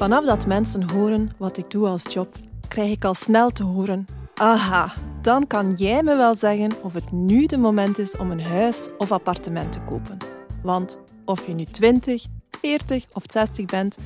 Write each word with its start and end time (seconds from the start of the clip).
Vanaf 0.00 0.24
dat 0.24 0.46
mensen 0.46 0.90
horen 0.90 1.30
wat 1.36 1.56
ik 1.56 1.70
doe 1.70 1.86
als 1.86 2.12
job, 2.12 2.34
krijg 2.68 2.90
ik 2.90 3.04
al 3.04 3.14
snel 3.14 3.50
te 3.50 3.62
horen: 3.62 4.06
aha, 4.34 4.92
dan 5.22 5.46
kan 5.46 5.70
jij 5.70 6.02
me 6.02 6.16
wel 6.16 6.34
zeggen 6.34 6.72
of 6.82 6.94
het 6.94 7.12
nu 7.12 7.46
de 7.46 7.56
moment 7.56 7.98
is 7.98 8.16
om 8.16 8.30
een 8.30 8.42
huis 8.42 8.88
of 8.98 9.12
appartement 9.12 9.72
te 9.72 9.80
kopen. 9.80 10.16
Want 10.62 10.98
of 11.24 11.46
je 11.46 11.54
nu 11.54 11.64
20, 11.64 12.24
40 12.60 13.06
of 13.12 13.22
60 13.26 13.64
bent, 13.64 13.96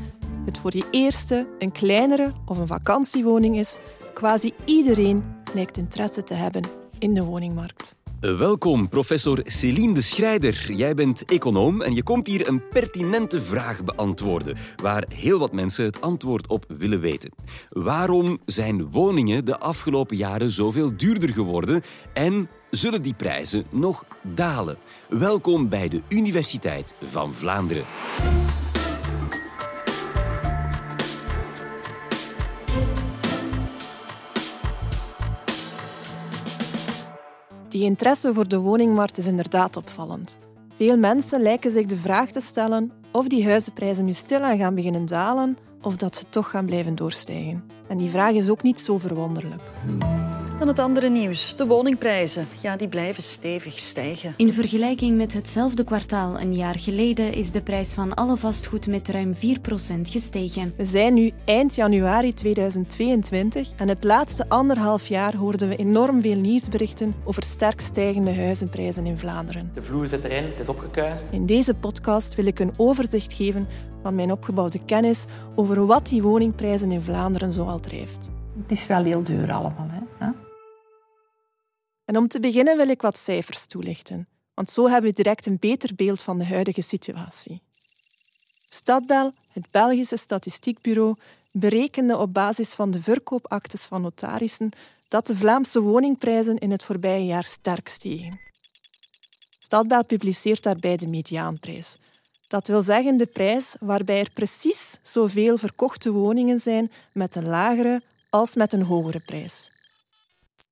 het 0.45 0.59
voor 0.59 0.77
je 0.77 0.87
eerste 0.91 1.47
een 1.59 1.73
kleinere 1.73 2.33
of 2.47 2.59
een 2.59 2.67
vakantiewoning 2.67 3.57
is, 3.59 3.77
quasi 4.15 4.53
iedereen 4.65 5.25
lijkt 5.55 5.77
interesse 5.77 6.25
te 6.25 6.35
hebben 6.35 6.63
in 6.99 7.15
de 7.15 7.25
woningmarkt. 7.25 7.95
Welkom, 8.25 8.89
professor 8.89 9.41
Céline 9.45 9.95
de 9.95 10.03
Schrijder. 10.03 10.73
Jij 10.73 10.95
bent 10.95 11.25
econoom 11.25 11.83
en 11.83 11.95
je 11.95 12.03
komt 12.03 12.27
hier 12.27 12.49
een 12.49 12.69
pertinente 12.69 13.43
vraag 13.43 13.85
beantwoorden, 13.85 14.57
waar 14.83 15.05
heel 15.09 15.39
wat 15.39 15.53
mensen 15.53 15.85
het 15.85 16.01
antwoord 16.01 16.49
op 16.49 16.65
willen 16.79 17.01
weten. 17.01 17.35
Waarom 17.69 18.39
zijn 18.47 18.91
woningen 18.91 19.45
de 19.45 19.59
afgelopen 19.59 20.17
jaren 20.17 20.51
zoveel 20.51 20.97
duurder 20.97 21.33
geworden 21.33 21.83
en 22.13 22.49
zullen 22.71 23.03
die 23.03 23.15
prijzen 23.15 23.65
nog 23.71 24.05
dalen? 24.23 24.77
Welkom 25.09 25.69
bij 25.69 25.89
de 25.89 26.03
Universiteit 26.09 26.95
van 27.01 27.35
Vlaanderen. 27.35 27.85
Die 37.75 37.85
interesse 37.85 38.35
voor 38.35 38.49
de 38.49 38.59
woningmarkt 38.59 39.19
is 39.19 39.27
inderdaad 39.27 39.77
opvallend. 39.77 40.39
Veel 40.77 40.97
mensen 40.97 41.43
lijken 41.43 41.71
zich 41.71 41.87
de 41.87 41.97
vraag 41.97 42.31
te 42.31 42.41
stellen 42.41 42.93
of 43.11 43.29
die 43.29 43.47
huizenprijzen 43.47 44.05
nu 44.05 44.13
stilaan 44.13 44.59
gaan 44.59 44.75
beginnen 44.75 45.07
dalen 45.07 45.57
of 45.83 45.97
dat 45.97 46.17
ze 46.17 46.25
toch 46.31 46.51
gaan 46.51 46.67
blijven 46.67 46.95
doorstijgen. 46.95 47.65
En 47.89 47.99
die 47.99 48.11
vraag 48.11 48.33
is 48.33 48.49
ook 48.49 48.63
niet 48.63 48.81
zo 48.81 48.99
verwonderlijk. 48.99 49.63
Dan 50.65 50.73
het 50.75 50.83
andere 50.85 51.09
nieuws. 51.09 51.57
De 51.57 51.67
woningprijzen. 51.67 52.47
Ja, 52.61 52.77
die 52.77 52.89
blijven 52.89 53.23
stevig 53.23 53.79
stijgen. 53.79 54.35
In 54.37 54.53
vergelijking 54.53 55.17
met 55.17 55.33
hetzelfde 55.33 55.85
kwartaal 55.85 56.41
een 56.41 56.55
jaar 56.55 56.79
geleden 56.79 57.33
is 57.33 57.53
de 57.53 57.63
prijs 57.63 57.93
van 57.93 58.15
alle 58.15 58.37
vastgoed 58.37 58.87
met 58.87 59.09
ruim 59.09 59.35
4% 59.35 59.39
gestegen. 60.03 60.73
We 60.77 60.85
zijn 60.85 61.15
nu 61.15 61.33
eind 61.45 61.75
januari 61.75 62.35
2022 62.35 63.69
en 63.77 63.89
het 63.89 64.05
laatste 64.05 64.49
anderhalf 64.49 65.07
jaar 65.07 65.37
hoorden 65.37 65.69
we 65.69 65.77
enorm 65.77 66.23
veel 66.23 66.39
nieuwsberichten 66.39 67.15
over 67.25 67.43
sterk 67.43 67.81
stijgende 67.81 68.35
huizenprijzen 68.35 69.07
in 69.07 69.19
Vlaanderen. 69.19 69.71
De 69.75 69.83
vloer 69.83 70.09
zit 70.09 70.25
erin, 70.25 70.45
het 70.45 70.61
is 70.61 70.69
opgekuist. 70.69 71.29
In 71.31 71.47
deze 71.47 71.75
podcast 71.75 72.35
wil 72.35 72.47
ik 72.47 72.59
een 72.59 72.73
overzicht 72.77 73.33
geven 73.33 73.67
van 74.03 74.15
mijn 74.15 74.33
opgebouwde 74.33 74.81
kennis 74.85 75.25
over 75.55 75.87
wat 75.87 76.07
die 76.07 76.23
woningprijzen 76.23 76.93
in 76.93 77.01
Vlaanderen 77.01 77.53
zoal 77.53 77.81
drijft. 77.81 78.31
Het 78.63 78.71
is 78.71 78.87
wel 78.87 79.05
heel 79.05 79.25
duur 79.25 79.53
allemaal. 79.53 79.94
En 82.05 82.17
om 82.17 82.29
te 82.29 82.41
beginnen 82.41 82.77
wil 82.77 82.89
ik 82.89 83.03
wat 83.03 83.17
cijfers 83.17 83.67
toelichten, 83.67 84.29
want 84.55 84.71
zo 84.71 84.89
hebben 84.89 85.11
we 85.11 85.17
direct 85.17 85.47
een 85.47 85.59
beter 85.59 85.95
beeld 85.95 86.23
van 86.23 86.39
de 86.39 86.47
huidige 86.47 86.83
situatie. 86.83 87.63
Stadbel, 88.69 89.33
het 89.53 89.71
Belgische 89.71 90.17
Statistiekbureau, 90.17 91.17
berekende 91.53 92.19
op 92.19 92.33
basis 92.33 92.75
van 92.75 92.91
de 92.91 93.03
verkoopactes 93.03 93.87
van 93.87 94.03
notarissen 94.03 94.71
dat 95.09 95.27
de 95.27 95.37
Vlaamse 95.37 95.81
woningprijzen 95.81 96.59
in 96.59 96.71
het 96.71 96.83
voorbije 96.83 97.25
jaar 97.25 97.47
sterk 97.47 97.89
stegen. 97.89 98.41
Stadbel 99.59 100.05
publiceert 100.05 100.63
daarbij 100.63 100.97
de 100.97 101.07
mediaanprijs. 101.07 101.97
Dat 102.49 102.67
wil 102.67 102.83
zeggen 102.83 103.17
de 103.17 103.27
prijs 103.27 103.77
waarbij 103.81 104.19
er 104.19 104.31
precies 104.31 104.99
zoveel 105.03 105.57
verkochte 105.57 106.13
woningen 106.13 106.61
zijn 106.61 106.93
met 107.13 107.35
een 107.35 107.47
lagere 107.47 108.03
als 108.31 108.55
met 108.55 108.73
een 108.73 108.83
hogere 108.83 109.21
prijs. 109.21 109.74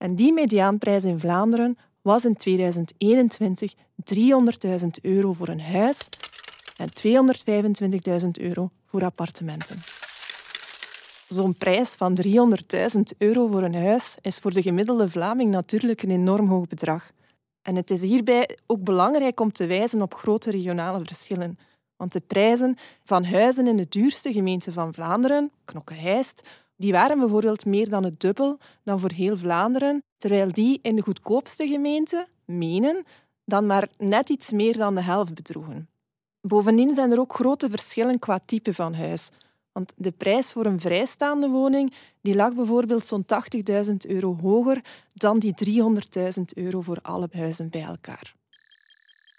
En 0.03 0.15
die 0.15 0.33
mediaanprijs 0.33 1.05
in 1.05 1.21
Vlaanderen 1.21 1.79
was 2.01 2.25
in 2.25 2.37
2021 2.37 3.75
300.000 3.75 4.87
euro 5.03 5.33
voor 5.33 5.49
een 5.49 5.61
huis 5.61 6.09
en 6.77 6.89
225.000 8.23 8.29
euro 8.33 8.71
voor 8.87 9.05
appartementen. 9.05 9.77
Zo'n 11.29 11.55
prijs 11.55 11.95
van 11.95 12.19
300.000 12.23 13.01
euro 13.19 13.47
voor 13.47 13.63
een 13.63 13.75
huis 13.75 14.17
is 14.21 14.39
voor 14.39 14.53
de 14.53 14.63
gemiddelde 14.63 15.11
Vlaming 15.11 15.51
natuurlijk 15.51 16.03
een 16.03 16.11
enorm 16.11 16.49
hoog 16.49 16.67
bedrag. 16.67 17.11
En 17.63 17.77
het 17.77 17.91
is 17.91 18.03
hierbij 18.03 18.59
ook 18.67 18.85
belangrijk 18.85 19.41
om 19.41 19.53
te 19.53 19.67
wijzen 19.67 20.03
op 20.03 20.15
grote 20.15 20.51
regionale 20.51 21.05
verschillen. 21.05 21.59
Want 21.97 22.13
de 22.13 22.21
prijzen 22.21 22.77
van 23.05 23.25
huizen 23.25 23.67
in 23.67 23.77
de 23.77 23.87
duurste 23.89 24.33
gemeente 24.33 24.73
van 24.73 24.95
Vlaanderen, 24.95 25.51
Knokke-Heist, 25.65 26.49
die 26.83 26.93
waren 26.93 27.19
bijvoorbeeld 27.19 27.65
meer 27.65 27.89
dan 27.89 28.05
het 28.05 28.21
dubbel 28.21 28.59
dan 28.85 29.01
voor 29.01 29.11
heel 29.11 29.37
Vlaanderen, 29.37 30.03
terwijl 30.19 30.53
die 30.53 30.79
in 30.83 30.97
de 30.97 31.03
goedkoopste 31.03 31.67
gemeente, 31.67 32.27
Menen, 32.45 33.05
dan 33.45 33.67
maar 33.67 33.89
net 33.99 34.29
iets 34.29 34.53
meer 34.53 34.77
dan 34.77 34.95
de 34.95 35.03
helft 35.03 35.35
bedroegen. 35.35 35.89
Bovendien 36.41 36.95
zijn 36.95 37.13
er 37.13 37.19
ook 37.19 37.35
grote 37.35 37.71
verschillen 37.71 38.19
qua 38.19 38.41
type 38.45 38.75
van 38.75 38.95
huis. 38.95 39.31
Want 39.73 39.93
de 39.97 40.11
prijs 40.11 40.53
voor 40.53 40.67
een 40.67 40.81
vrijstaande 40.81 41.49
woning 41.49 41.95
die 42.21 42.35
lag 42.35 42.55
bijvoorbeeld 42.55 43.07
zo'n 43.07 43.25
80.000 43.87 43.95
euro 44.07 44.37
hoger 44.41 44.85
dan 45.15 45.39
die 45.39 45.83
300.000 46.39 46.43
euro 46.55 46.81
voor 46.81 46.99
alle 47.03 47.29
huizen 47.33 47.71
bij 47.71 47.83
elkaar. 47.83 48.35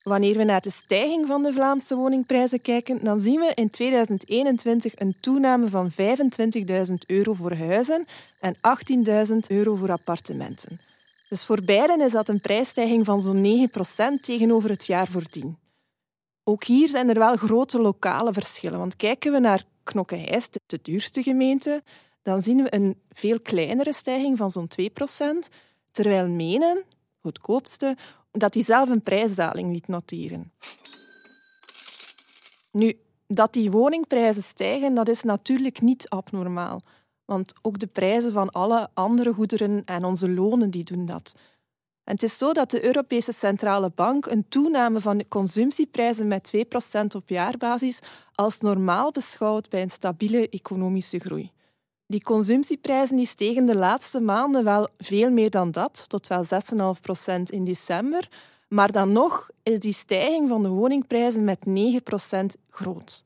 Wanneer 0.03 0.37
we 0.37 0.43
naar 0.43 0.61
de 0.61 0.69
stijging 0.69 1.27
van 1.27 1.43
de 1.43 1.53
Vlaamse 1.53 1.95
woningprijzen 1.95 2.61
kijken, 2.61 3.03
dan 3.03 3.19
zien 3.19 3.39
we 3.39 3.51
in 3.55 3.69
2021 3.69 4.93
een 4.95 5.15
toename 5.19 5.67
van 5.67 5.91
25.000 5.91 6.93
euro 7.07 7.33
voor 7.33 7.53
huizen 7.53 8.05
en 8.39 8.55
18.000 8.55 9.37
euro 9.47 9.75
voor 9.75 9.91
appartementen. 9.91 10.79
Dus 11.29 11.45
voor 11.45 11.61
beiden 11.61 12.01
is 12.01 12.11
dat 12.11 12.29
een 12.29 12.41
prijsstijging 12.41 13.05
van 13.05 13.21
zo'n 13.21 13.69
9% 14.17 14.21
tegenover 14.21 14.69
het 14.69 14.85
jaar 14.85 15.07
voordien. 15.07 15.57
Ook 16.43 16.63
hier 16.63 16.89
zijn 16.89 17.09
er 17.09 17.19
wel 17.19 17.35
grote 17.35 17.81
lokale 17.81 18.33
verschillen, 18.33 18.79
want 18.79 18.95
kijken 18.95 19.31
we 19.31 19.39
naar 19.39 19.65
Knokke-Heist, 19.83 20.59
de 20.65 20.79
duurste 20.81 21.23
gemeente, 21.23 21.83
dan 22.21 22.41
zien 22.41 22.63
we 22.63 22.75
een 22.75 22.99
veel 23.09 23.39
kleinere 23.39 23.93
stijging 23.93 24.37
van 24.37 24.51
zo'n 24.51 24.69
2%, 24.81 24.83
terwijl 25.91 26.29
Menen, 26.29 26.83
goedkoopste, 27.21 27.95
dat 28.37 28.53
hij 28.53 28.63
zelf 28.63 28.89
een 28.89 29.01
prijsdaling 29.01 29.71
liet 29.71 29.87
noteren. 29.87 30.51
Nu, 32.71 32.97
dat 33.27 33.53
die 33.53 33.71
woningprijzen 33.71 34.43
stijgen, 34.43 34.93
dat 34.93 35.07
is 35.07 35.23
natuurlijk 35.23 35.81
niet 35.81 36.09
abnormaal. 36.09 36.81
Want 37.25 37.53
ook 37.61 37.79
de 37.79 37.87
prijzen 37.87 38.31
van 38.31 38.49
alle 38.49 38.89
andere 38.93 39.33
goederen 39.33 39.81
en 39.85 40.03
onze 40.03 40.29
lonen 40.29 40.69
die 40.69 40.83
doen 40.83 41.05
dat. 41.05 41.33
En 42.03 42.13
het 42.13 42.23
is 42.23 42.37
zo 42.37 42.53
dat 42.53 42.71
de 42.71 42.85
Europese 42.85 43.33
Centrale 43.33 43.91
Bank 43.95 44.25
een 44.25 44.47
toename 44.49 44.99
van 44.99 45.17
de 45.17 45.27
consumptieprijzen 45.27 46.27
met 46.27 46.51
2% 46.55 47.15
op 47.15 47.29
jaarbasis 47.29 47.99
als 48.35 48.59
normaal 48.59 49.11
beschouwt 49.11 49.69
bij 49.69 49.81
een 49.81 49.89
stabiele 49.89 50.49
economische 50.49 51.19
groei. 51.19 51.51
Die 52.13 52.23
consumptieprijzen 52.23 53.25
stegen 53.25 53.65
de 53.65 53.75
laatste 53.75 54.19
maanden 54.19 54.63
wel 54.63 54.87
veel 54.97 55.31
meer 55.31 55.49
dan 55.49 55.71
dat, 55.71 56.05
tot 56.07 56.27
wel 56.27 56.43
6,5% 56.45 57.41
in 57.43 57.63
december. 57.63 58.29
Maar 58.67 58.91
dan 58.91 59.11
nog 59.11 59.49
is 59.63 59.79
die 59.79 59.93
stijging 59.93 60.49
van 60.49 60.63
de 60.63 60.69
woningprijzen 60.69 61.43
met 61.43 61.59
9% 61.67 62.59
groot. 62.69 63.23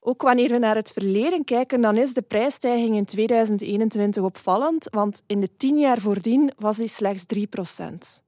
Ook 0.00 0.22
wanneer 0.22 0.48
we 0.48 0.58
naar 0.58 0.76
het 0.76 0.92
verleden 0.92 1.44
kijken, 1.44 1.80
dan 1.80 1.96
is 1.96 2.14
de 2.14 2.22
prijsstijging 2.22 2.96
in 2.96 3.04
2021 3.04 4.22
opvallend, 4.22 4.88
want 4.90 5.22
in 5.26 5.40
de 5.40 5.56
tien 5.56 5.78
jaar 5.78 6.00
voordien 6.00 6.52
was 6.58 6.76
die 6.76 6.88
slechts 6.88 7.24
3%. 8.18 8.23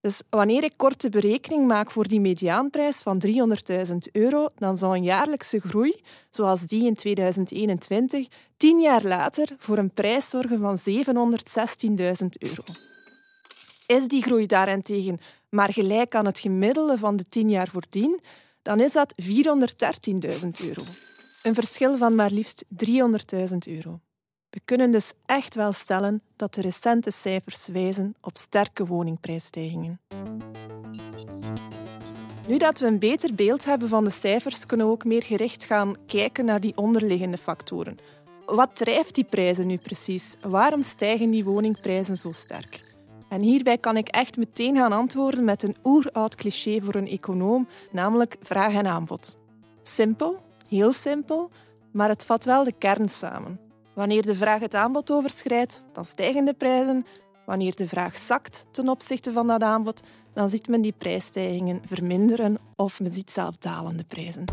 Dus 0.00 0.22
wanneer 0.30 0.64
ik 0.64 0.72
korte 0.76 1.08
berekening 1.08 1.66
maak 1.66 1.90
voor 1.90 2.08
die 2.08 2.20
mediaanprijs 2.20 3.02
van 3.02 3.22
300.000 3.26 3.96
euro, 4.12 4.46
dan 4.56 4.76
zal 4.76 4.94
een 4.94 5.02
jaarlijkse 5.02 5.60
groei, 5.60 6.00
zoals 6.30 6.62
die 6.62 6.86
in 6.86 6.94
2021, 6.94 8.26
tien 8.56 8.80
jaar 8.80 9.02
later 9.02 9.56
voor 9.58 9.78
een 9.78 9.90
prijs 9.90 10.28
zorgen 10.28 10.60
van 10.60 10.78
716.000 10.78 12.26
euro. 12.38 12.62
Is 13.86 14.08
die 14.08 14.22
groei 14.22 14.46
daarentegen 14.46 15.18
maar 15.48 15.72
gelijk 15.72 16.14
aan 16.14 16.26
het 16.26 16.38
gemiddelde 16.38 16.98
van 16.98 17.16
de 17.16 17.28
tien 17.28 17.50
jaar 17.50 17.68
voordien, 17.68 18.20
dan 18.62 18.80
is 18.80 18.92
dat 18.92 19.14
413.000 19.22 19.28
euro. 20.66 20.82
Een 21.42 21.54
verschil 21.54 21.96
van 21.96 22.14
maar 22.14 22.30
liefst 22.30 22.64
300.000 22.86 23.56
euro. 23.66 24.00
We 24.50 24.60
kunnen 24.64 24.90
dus 24.90 25.12
echt 25.26 25.54
wel 25.54 25.72
stellen 25.72 26.22
dat 26.36 26.54
de 26.54 26.60
recente 26.60 27.10
cijfers 27.10 27.68
wijzen 27.68 28.14
op 28.20 28.36
sterke 28.36 28.86
woningprijsstijgingen. 28.86 30.00
Nu 32.46 32.58
dat 32.58 32.78
we 32.78 32.86
een 32.86 32.98
beter 32.98 33.34
beeld 33.34 33.64
hebben 33.64 33.88
van 33.88 34.04
de 34.04 34.10
cijfers, 34.10 34.66
kunnen 34.66 34.86
we 34.86 34.92
ook 34.92 35.04
meer 35.04 35.22
gericht 35.22 35.64
gaan 35.64 35.96
kijken 36.06 36.44
naar 36.44 36.60
die 36.60 36.76
onderliggende 36.76 37.38
factoren. 37.38 37.98
Wat 38.46 38.76
drijft 38.76 39.14
die 39.14 39.24
prijzen 39.24 39.66
nu 39.66 39.76
precies? 39.76 40.36
Waarom 40.40 40.82
stijgen 40.82 41.30
die 41.30 41.44
woningprijzen 41.44 42.16
zo 42.16 42.32
sterk? 42.32 42.96
En 43.28 43.40
hierbij 43.40 43.78
kan 43.78 43.96
ik 43.96 44.08
echt 44.08 44.36
meteen 44.36 44.76
gaan 44.76 44.92
antwoorden 44.92 45.44
met 45.44 45.62
een 45.62 45.76
oeroud 45.84 46.34
cliché 46.34 46.80
voor 46.82 46.94
een 46.94 47.08
econoom, 47.08 47.68
namelijk 47.90 48.36
vraag 48.40 48.74
en 48.74 48.86
aanbod. 48.86 49.38
Simpel, 49.82 50.46
Heel 50.68 50.92
simpel, 50.92 51.50
maar 51.90 52.08
het 52.08 52.26
vat 52.26 52.44
wel 52.44 52.64
de 52.64 52.72
kern 52.72 53.08
samen. 53.08 53.67
Wanneer 53.98 54.22
de 54.22 54.34
vraag 54.34 54.60
het 54.60 54.74
aanbod 54.74 55.10
overschrijdt, 55.10 55.84
dan 55.92 56.04
stijgen 56.04 56.44
de 56.44 56.54
prijzen. 56.54 57.06
Wanneer 57.46 57.76
de 57.76 57.88
vraag 57.88 58.18
zakt 58.18 58.66
ten 58.70 58.88
opzichte 58.88 59.32
van 59.32 59.46
dat 59.46 59.62
aanbod, 59.62 60.00
dan 60.34 60.48
ziet 60.48 60.68
men 60.68 60.80
die 60.80 60.94
prijsstijgingen 60.98 61.80
verminderen 61.84 62.58
of 62.76 63.00
men 63.00 63.12
ziet 63.12 63.30
zelf 63.30 63.56
dalende 63.56 64.04
prijzen. 64.04 64.44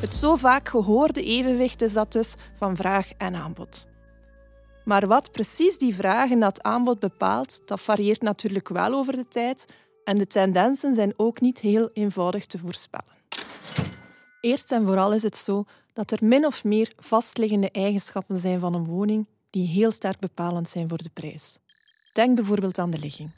Het 0.00 0.14
zo 0.14 0.36
vaak 0.36 0.68
gehoorde 0.68 1.22
evenwicht 1.22 1.82
is 1.82 1.92
dat 1.92 2.12
dus 2.12 2.34
van 2.58 2.76
vraag 2.76 3.12
en 3.16 3.34
aanbod. 3.34 3.86
Maar 4.84 5.06
wat 5.06 5.32
precies 5.32 5.78
die 5.78 5.94
vraag 5.94 6.30
en 6.30 6.40
dat 6.40 6.62
aanbod 6.62 6.98
bepaalt, 6.98 7.62
dat 7.64 7.80
varieert 7.80 8.22
natuurlijk 8.22 8.68
wel 8.68 8.92
over 8.92 9.16
de 9.16 9.28
tijd 9.28 9.64
en 10.04 10.18
de 10.18 10.26
tendensen 10.26 10.94
zijn 10.94 11.12
ook 11.16 11.40
niet 11.40 11.58
heel 11.58 11.90
eenvoudig 11.92 12.46
te 12.46 12.58
voorspellen. 12.58 13.14
Eerst 14.40 14.72
en 14.72 14.86
vooral 14.86 15.12
is 15.12 15.22
het 15.22 15.36
zo 15.36 15.64
dat 15.92 16.10
er 16.10 16.18
min 16.22 16.46
of 16.46 16.64
meer 16.64 16.92
vastliggende 16.96 17.70
eigenschappen 17.70 18.38
zijn 18.38 18.60
van 18.60 18.74
een 18.74 18.84
woning 18.84 19.26
die 19.50 19.66
heel 19.66 19.90
sterk 19.90 20.18
bepalend 20.18 20.68
zijn 20.68 20.88
voor 20.88 20.98
de 20.98 21.10
prijs. 21.12 21.58
Denk 22.12 22.36
bijvoorbeeld 22.36 22.78
aan 22.78 22.90
de 22.90 22.98
ligging. 22.98 23.30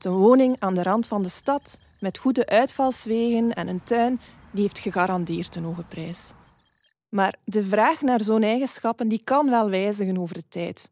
Een 0.00 0.12
woning 0.12 0.56
aan 0.58 0.74
de 0.74 0.82
rand 0.82 1.06
van 1.06 1.22
de 1.22 1.28
stad 1.28 1.78
met 2.00 2.18
goede 2.18 2.46
uitvalswegen 2.46 3.54
en 3.54 3.68
een 3.68 3.82
tuin 3.82 4.20
die 4.52 4.62
heeft 4.62 4.78
gegarandeerd 4.78 5.56
een 5.56 5.64
hoge 5.64 5.84
prijs. 5.84 6.32
Maar 7.08 7.34
de 7.44 7.64
vraag 7.64 8.00
naar 8.00 8.22
zo'n 8.22 8.42
eigenschappen 8.42 9.08
die 9.08 9.20
kan 9.24 9.50
wel 9.50 9.70
wijzigen 9.70 10.18
over 10.18 10.34
de 10.34 10.48
tijd. 10.48 10.90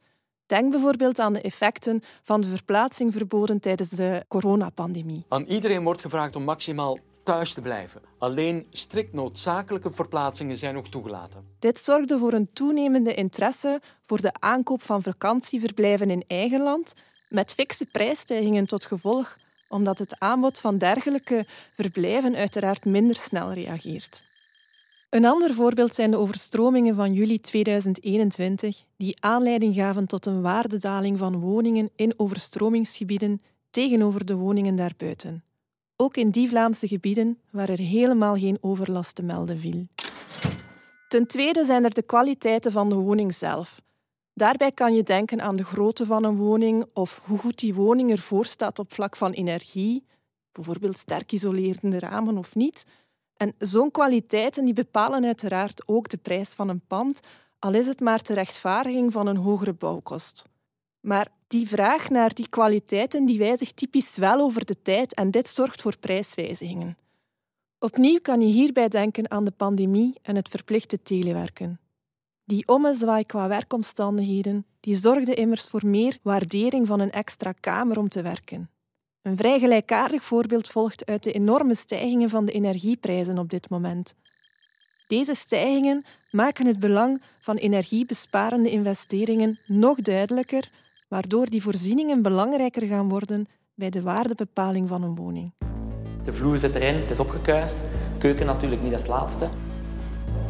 Denk 0.51 0.71
bijvoorbeeld 0.71 1.19
aan 1.19 1.33
de 1.33 1.41
effecten 1.41 2.03
van 2.23 2.41
de 2.41 2.49
verplaatsing 2.49 3.13
verboden 3.13 3.61
tijdens 3.61 3.89
de 3.89 4.25
coronapandemie. 4.29 5.25
Aan 5.29 5.45
iedereen 5.45 5.83
wordt 5.83 6.01
gevraagd 6.01 6.37
om 6.37 6.43
maximaal 6.43 6.99
thuis 7.23 7.55
te 7.55 7.61
blijven. 7.61 8.01
Alleen 8.19 8.67
strikt 8.71 9.13
noodzakelijke 9.13 9.91
verplaatsingen 9.91 10.57
zijn 10.57 10.75
nog 10.75 10.89
toegelaten. 10.89 11.45
Dit 11.59 11.79
zorgde 11.79 12.19
voor 12.19 12.33
een 12.33 12.53
toenemende 12.53 13.15
interesse 13.15 13.81
voor 14.07 14.21
de 14.21 14.33
aankoop 14.39 14.83
van 14.83 15.03
vakantieverblijven 15.03 16.11
in 16.11 16.25
eigen 16.27 16.63
land, 16.63 16.93
met 17.29 17.55
fikse 17.55 17.87
prijsstijgingen 17.87 18.67
tot 18.67 18.85
gevolg, 18.85 19.37
omdat 19.69 19.99
het 19.99 20.17
aanbod 20.19 20.59
van 20.59 20.79
dergelijke 20.79 21.45
verblijven 21.75 22.35
uiteraard 22.35 22.85
minder 22.85 23.17
snel 23.17 23.53
reageert. 23.53 24.29
Een 25.11 25.25
ander 25.25 25.55
voorbeeld 25.55 25.95
zijn 25.95 26.11
de 26.11 26.17
overstromingen 26.17 26.95
van 26.95 27.13
juli 27.13 27.41
2021, 27.41 28.85
die 28.97 29.23
aanleiding 29.23 29.75
gaven 29.75 30.07
tot 30.07 30.27
een 30.27 30.43
waardedaling 30.43 31.19
van 31.19 31.41
woningen 31.41 31.91
in 31.97 32.15
overstromingsgebieden 32.17 33.41
tegenover 33.71 34.25
de 34.25 34.35
woningen 34.35 34.77
daarbuiten. 34.77 35.45
Ook 35.97 36.17
in 36.17 36.31
die 36.31 36.49
Vlaamse 36.49 36.89
gebieden 36.89 37.39
waar 37.51 37.69
er 37.69 37.79
helemaal 37.79 38.35
geen 38.35 38.59
overlast 38.61 39.15
te 39.15 39.23
melden 39.23 39.59
viel. 39.59 39.87
Ten 41.09 41.27
tweede 41.27 41.65
zijn 41.65 41.85
er 41.85 41.95
de 41.95 42.03
kwaliteiten 42.03 42.73
van 42.73 42.89
de 42.89 42.95
woning 42.95 43.35
zelf. 43.35 43.81
Daarbij 44.35 44.73
kan 44.73 44.95
je 44.95 45.03
denken 45.03 45.41
aan 45.41 45.57
de 45.57 45.65
grootte 45.65 46.07
van 46.07 46.25
een 46.25 46.37
woning 46.37 46.85
of 46.93 47.23
hoe 47.25 47.39
goed 47.39 47.59
die 47.59 47.75
woning 47.75 48.11
ervoor 48.11 48.47
staat 48.47 48.79
op 48.79 48.93
vlak 48.93 49.17
van 49.17 49.33
energie, 49.33 50.05
bijvoorbeeld 50.53 50.99
sterk 50.99 51.33
isolerende 51.33 51.99
ramen 51.99 52.39
of 52.39 52.55
niet. 52.55 52.85
En 53.41 53.55
zo'n 53.59 53.91
kwaliteiten 53.91 54.65
die 54.65 54.75
bepalen 54.75 55.25
uiteraard 55.25 55.83
ook 55.87 56.09
de 56.09 56.17
prijs 56.17 56.49
van 56.49 56.69
een 56.69 56.87
pand, 56.87 57.21
al 57.59 57.75
is 57.75 57.87
het 57.87 58.01
maar 58.01 58.21
ter 58.23 58.35
rechtvaardiging 58.35 59.13
van 59.13 59.27
een 59.27 59.37
hogere 59.37 59.73
bouwkost. 59.73 60.45
Maar 61.01 61.29
die 61.47 61.69
vraag 61.69 62.11
naar 62.11 62.35
die 62.35 62.49
kwaliteiten 62.49 63.25
die 63.25 63.39
wijzigt 63.39 63.77
typisch 63.77 64.17
wel 64.17 64.41
over 64.41 64.65
de 64.65 64.83
tijd 64.83 65.15
en 65.15 65.31
dit 65.31 65.49
zorgt 65.49 65.81
voor 65.81 65.99
prijswijzigingen. 65.99 66.97
Opnieuw 67.79 68.21
kan 68.23 68.41
je 68.41 68.47
hierbij 68.47 68.89
denken 68.89 69.31
aan 69.31 69.45
de 69.45 69.51
pandemie 69.51 70.19
en 70.23 70.37
het 70.37 70.49
verplichte 70.49 71.03
telewerken. 71.03 71.81
Die 72.45 72.69
ommezwaai 72.69 73.25
qua 73.25 73.49
werkomstandigheden 73.49 74.67
die 74.81 74.97
zorgde 74.97 75.35
immers 75.35 75.69
voor 75.69 75.87
meer 75.87 76.19
waardering 76.23 76.87
van 76.87 77.01
een 77.01 77.13
extra 77.13 77.53
kamer 77.53 77.99
om 77.99 78.09
te 78.09 78.23
werken. 78.23 78.71
Een 79.23 79.37
vrij 79.37 79.59
gelijkaardig 79.59 80.25
voorbeeld 80.25 80.69
volgt 80.69 81.07
uit 81.07 81.23
de 81.23 81.33
enorme 81.33 81.75
stijgingen 81.75 82.31
van 82.31 82.45
de 82.45 82.53
energieprijzen 82.53 83.39
op 83.39 83.51
dit 83.51 83.71
moment. 83.71 84.15
Deze 85.07 85.35
stijgingen 85.35 86.05
maken 86.31 86.67
het 86.67 86.79
belang 86.79 87.23
van 87.41 87.57
energiebesparende 87.57 88.71
investeringen 88.71 89.59
nog 89.67 90.01
duidelijker, 90.01 90.69
waardoor 91.09 91.47
die 91.47 91.63
voorzieningen 91.63 92.23
belangrijker 92.23 92.87
gaan 92.87 93.09
worden 93.09 93.47
bij 93.75 93.91
de 93.91 94.03
waardebepaling 94.03 94.89
van 94.89 95.03
een 95.03 95.15
woning. 95.15 95.53
De 96.25 96.33
vloer 96.33 96.59
zit 96.59 96.75
erin, 96.75 96.95
het 96.95 97.11
is 97.11 97.21
opgekuist. 97.21 97.83
Keuken 98.19 98.47
natuurlijk 98.47 98.83
niet 98.83 98.93
als 98.93 99.07
laatste. 99.07 99.49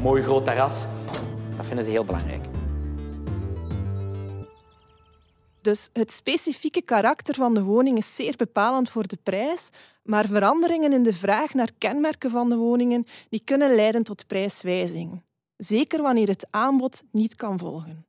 Mooi 0.01 0.23
groot 0.23 0.45
terras, 0.45 0.85
dat 1.57 1.67
vinden 1.67 1.85
ze 1.85 1.91
heel 1.91 2.05
belangrijk. 2.05 2.60
Dus 5.61 5.91
het 5.93 6.11
specifieke 6.11 6.83
karakter 6.83 7.35
van 7.35 7.55
de 7.55 7.63
woning 7.63 7.99
is 7.99 8.17
zeer 8.17 8.37
bepalend 8.37 8.91
voor 8.91 9.07
de 9.07 9.19
prijs, 9.23 9.69
maar 10.03 10.27
veranderingen 10.27 10.93
in 10.93 11.03
de 11.03 11.13
vraag 11.13 11.55
naar 11.55 11.71
kenmerken 11.79 12.31
van 12.31 12.49
de 12.49 12.57
woningen 12.57 13.07
die 13.29 13.43
kunnen 13.45 13.75
leiden 13.75 14.03
tot 14.03 14.27
prijswijzingen. 14.27 15.25
Zeker 15.57 16.03
wanneer 16.03 16.29
het 16.29 16.47
aanbod 16.51 17.03
niet 17.11 17.37
kan 17.37 17.59
volgen. 17.59 18.07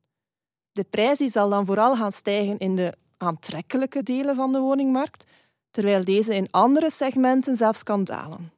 De 0.72 0.84
prijs 0.84 1.18
zal 1.18 1.50
dan 1.50 1.66
vooral 1.66 1.96
gaan 1.96 2.12
stijgen 2.12 2.58
in 2.58 2.76
de 2.76 2.94
aantrekkelijke 3.18 4.04
delen 4.04 4.36
van 4.36 4.52
de 4.52 4.60
woningmarkt, 4.60 5.24
terwijl 5.72 6.04
deze 6.04 6.36
in 6.36 6.52
andere 6.52 6.92
segmenten 6.92 7.56
zelfs 7.56 7.84
kan 7.84 8.04
dalen. 8.04 8.52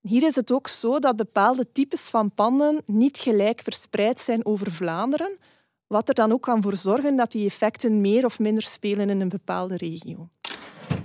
Hier 0.00 0.22
is 0.22 0.36
het 0.36 0.52
ook 0.52 0.68
zo 0.68 0.98
dat 0.98 1.16
bepaalde 1.16 1.72
types 1.72 2.08
van 2.08 2.34
panden 2.34 2.82
niet 2.86 3.18
gelijk 3.18 3.60
verspreid 3.62 4.20
zijn 4.20 4.46
over 4.46 4.72
Vlaanderen, 4.72 5.38
wat 5.86 6.08
er 6.08 6.14
dan 6.14 6.32
ook 6.32 6.42
kan 6.42 6.62
voor 6.62 6.76
zorgen 6.76 7.16
dat 7.16 7.32
die 7.32 7.46
effecten 7.46 8.00
meer 8.00 8.24
of 8.24 8.38
minder 8.38 8.62
spelen 8.62 9.10
in 9.10 9.20
een 9.20 9.28
bepaalde 9.28 9.76
regio. 9.76 10.28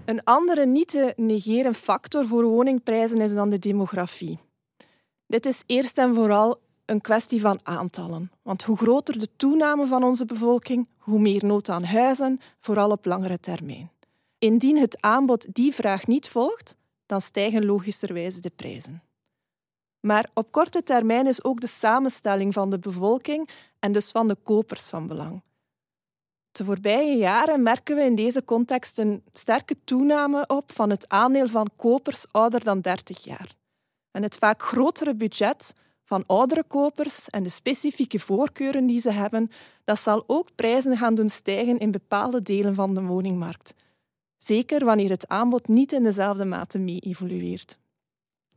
Een 0.06 0.24
andere 0.24 0.66
niet 0.66 0.88
te 0.88 1.14
negeren 1.16 1.74
factor 1.74 2.28
voor 2.28 2.44
woningprijzen 2.44 3.18
is 3.18 3.34
dan 3.34 3.50
de 3.50 3.60
demografie. 3.60 4.40
Dit 5.28 5.46
is 5.46 5.64
eerst 5.66 5.98
en 5.98 6.16
vooral 6.16 6.60
een 6.86 7.02
kwestie 7.02 7.42
van 7.42 7.60
aantallen. 7.64 8.32
Want 8.42 8.64
hoe 8.64 8.78
groter 8.78 9.20
de 9.20 9.28
toename 9.36 9.86
van 9.86 10.04
onze 10.04 10.26
bevolking, 10.26 10.88
hoe 10.98 11.20
meer 11.20 11.46
nood 11.46 11.70
aan 11.70 11.84
huizen, 11.84 12.40
vooral 12.60 12.90
op 12.90 13.06
langere 13.06 13.40
termijn. 13.40 13.92
Indien 14.40 14.78
het 14.78 15.02
aanbod 15.02 15.48
die 15.54 15.74
vraag 15.74 16.08
niet 16.08 16.30
volgt, 16.30 16.76
dan 17.06 17.22
stijgen 17.22 17.66
logischerwijze 17.66 18.42
de 18.42 18.52
prijzen. 18.56 19.04
Maar 20.00 20.30
op 20.34 20.52
korte 20.52 20.84
termijn 20.84 21.28
is 21.28 21.44
ook 21.44 21.62
de 21.62 21.68
samenstelling 21.68 22.54
van 22.54 22.70
de 22.70 22.80
bevolking 22.80 23.50
en 23.82 23.92
dus 23.92 24.12
van 24.12 24.28
de 24.28 24.38
kopers 24.44 24.90
van 24.90 25.08
belang. 25.08 25.42
De 26.52 26.66
voorbije 26.66 27.18
jaren 27.18 27.64
merken 27.64 27.96
we 27.96 28.02
in 28.02 28.16
deze 28.16 28.44
context 28.44 28.98
een 28.98 29.24
sterke 29.34 29.76
toename 29.84 30.44
op 30.48 30.72
van 30.72 30.90
het 30.90 31.10
aandeel 31.10 31.48
van 31.48 31.70
kopers 31.76 32.26
ouder 32.32 32.64
dan 32.64 32.82
30 32.82 33.24
jaar. 33.24 33.56
En 34.12 34.24
het 34.24 34.36
vaak 34.36 34.62
grotere 34.62 35.16
budget 35.16 35.74
van 36.04 36.24
oudere 36.28 36.64
kopers 36.64 37.30
en 37.30 37.44
de 37.44 37.50
specifieke 37.50 38.20
voorkeuren 38.20 38.86
die 38.86 39.00
ze 39.00 39.12
hebben, 39.12 39.52
dat 39.84 40.00
zal 40.00 40.24
ook 40.28 40.56
prijzen 40.56 40.98
gaan 40.98 41.16
doen 41.16 41.30
stijgen 41.30 41.78
in 41.78 41.92
bepaalde 41.92 42.42
delen 42.42 42.76
van 42.76 42.94
de 42.94 43.02
woningmarkt. 43.02 43.74
Zeker 44.38 44.86
wanneer 44.86 45.10
het 45.10 45.28
aanbod 45.28 45.68
niet 45.68 45.92
in 45.92 46.04
dezelfde 46.04 46.46
mate 46.46 46.80
mee 46.80 47.00
evolueert. 47.00 47.80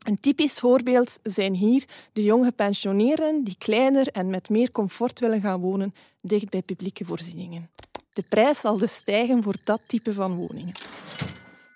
Een 0.03 0.21
typisch 0.21 0.59
voorbeeld 0.59 1.19
zijn 1.23 1.55
hier 1.55 1.85
de 2.13 2.23
jonge 2.23 2.45
gepensioneerden 2.45 3.45
die 3.45 3.57
kleiner 3.59 4.09
en 4.09 4.31
met 4.31 4.49
meer 4.49 4.71
comfort 4.71 5.21
willen 5.21 5.41
gaan 5.41 5.61
wonen 5.61 5.95
dicht 6.21 6.49
bij 6.49 6.63
publieke 6.63 7.05
voorzieningen. 7.05 7.71
De 8.13 8.25
prijs 8.29 8.61
zal 8.61 8.79
dus 8.79 8.95
stijgen 8.95 9.43
voor 9.43 9.57
dat 9.65 9.81
type 9.87 10.13
van 10.13 10.35
woningen. 10.35 10.73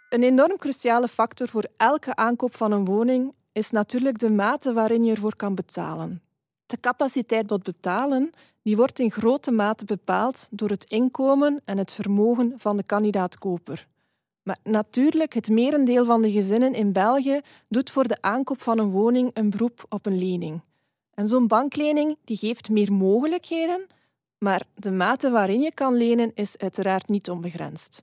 Een 0.09 0.23
enorm 0.23 0.57
cruciale 0.57 1.09
factor 1.09 1.49
voor 1.49 1.67
elke 1.77 2.17
aankoop 2.17 2.57
van 2.57 2.73
een 2.73 2.85
woning 2.85 3.33
is 3.53 3.71
natuurlijk 3.71 4.19
de 4.19 4.31
mate 4.31 4.73
waarin 4.73 5.05
je 5.05 5.11
ervoor 5.13 5.37
kan 5.37 5.55
betalen. 5.55 6.23
De 6.67 6.81
capaciteit 6.81 7.49
tot 7.49 7.63
betalen 7.63 8.31
die 8.63 8.77
wordt 8.77 8.99
in 8.99 9.11
grote 9.11 9.51
mate 9.51 9.85
bepaald 9.85 10.49
door 10.51 10.71
het 10.71 10.85
inkomen 10.85 11.61
en 11.65 11.79
het 11.79 11.93
vermogen 11.93 12.55
van 12.57 12.77
de 12.77 12.83
kandidaat-koper. 12.83 13.87
Maar 14.43 14.59
natuurlijk, 14.63 15.35
het 15.35 15.49
merendeel 15.49 16.05
van 16.05 16.23
de 16.23 16.31
gezinnen 16.31 16.75
in 16.75 16.93
België 16.93 17.41
doet 17.69 17.91
voor 17.91 18.09
de 18.09 18.19
aankoop 18.21 18.63
van 18.63 18.79
een 18.79 18.91
woning 18.91 19.31
een 19.35 19.51
beroep 19.51 19.85
op 19.89 20.07
een 20.07 20.19
lening. 20.19 20.61
En 21.15 21.29
zo'n 21.29 21.47
banklening 21.47 22.17
die 22.25 22.37
geeft 22.37 22.71
meer 22.71 22.93
mogelijkheden, 22.93 23.87
maar 24.39 24.63
de 24.75 24.91
mate 24.91 25.31
waarin 25.31 25.61
je 25.61 25.75
kan 25.75 25.95
lenen 25.95 26.31
is 26.35 26.59
uiteraard 26.59 27.09
niet 27.09 27.31
onbegrensd. 27.31 28.03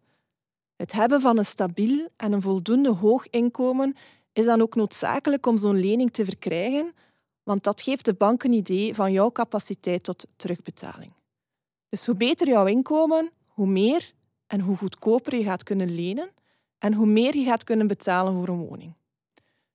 Het 0.76 0.92
hebben 0.92 1.22
van 1.22 1.38
een 1.38 1.46
stabiel 1.46 2.08
en 2.16 2.32
een 2.32 2.42
voldoende 2.42 2.90
hoog 2.90 3.28
inkomen 3.30 3.96
is 4.34 4.46
dan 4.46 4.62
ook 4.62 4.76
noodzakelijk 4.76 5.46
om 5.46 5.58
zo'n 5.58 5.80
lening 5.80 6.12
te 6.12 6.26
verkrijgen, 6.26 6.94
want 7.44 7.64
dat 7.64 7.82
geeft 7.82 8.06
de 8.06 8.14
bank 8.14 8.44
een 8.44 8.54
idee 8.54 8.96
van 8.96 9.12
jouw 9.12 9.32
capaciteit 9.32 10.04
tot 10.04 10.28
terugbetaling. 10.36 11.12
Dus 11.90 12.06
hoe 12.06 12.16
beter 12.16 12.48
jouw 12.48 12.66
inkomen, 12.66 13.32
hoe 13.48 13.68
meer 13.68 14.14
en 14.48 14.60
hoe 14.60 14.78
goedkoper 14.78 15.36
je 15.36 15.44
gaat 15.44 15.64
kunnen 15.64 15.96
lenen 15.96 16.30
en 16.78 16.94
hoe 16.94 17.06
meer 17.06 17.38
je 17.38 17.44
gaat 17.44 17.64
kunnen 17.64 17.88
betalen 17.88 18.34
voor 18.34 18.48
een 18.48 18.66
woning. 18.68 18.94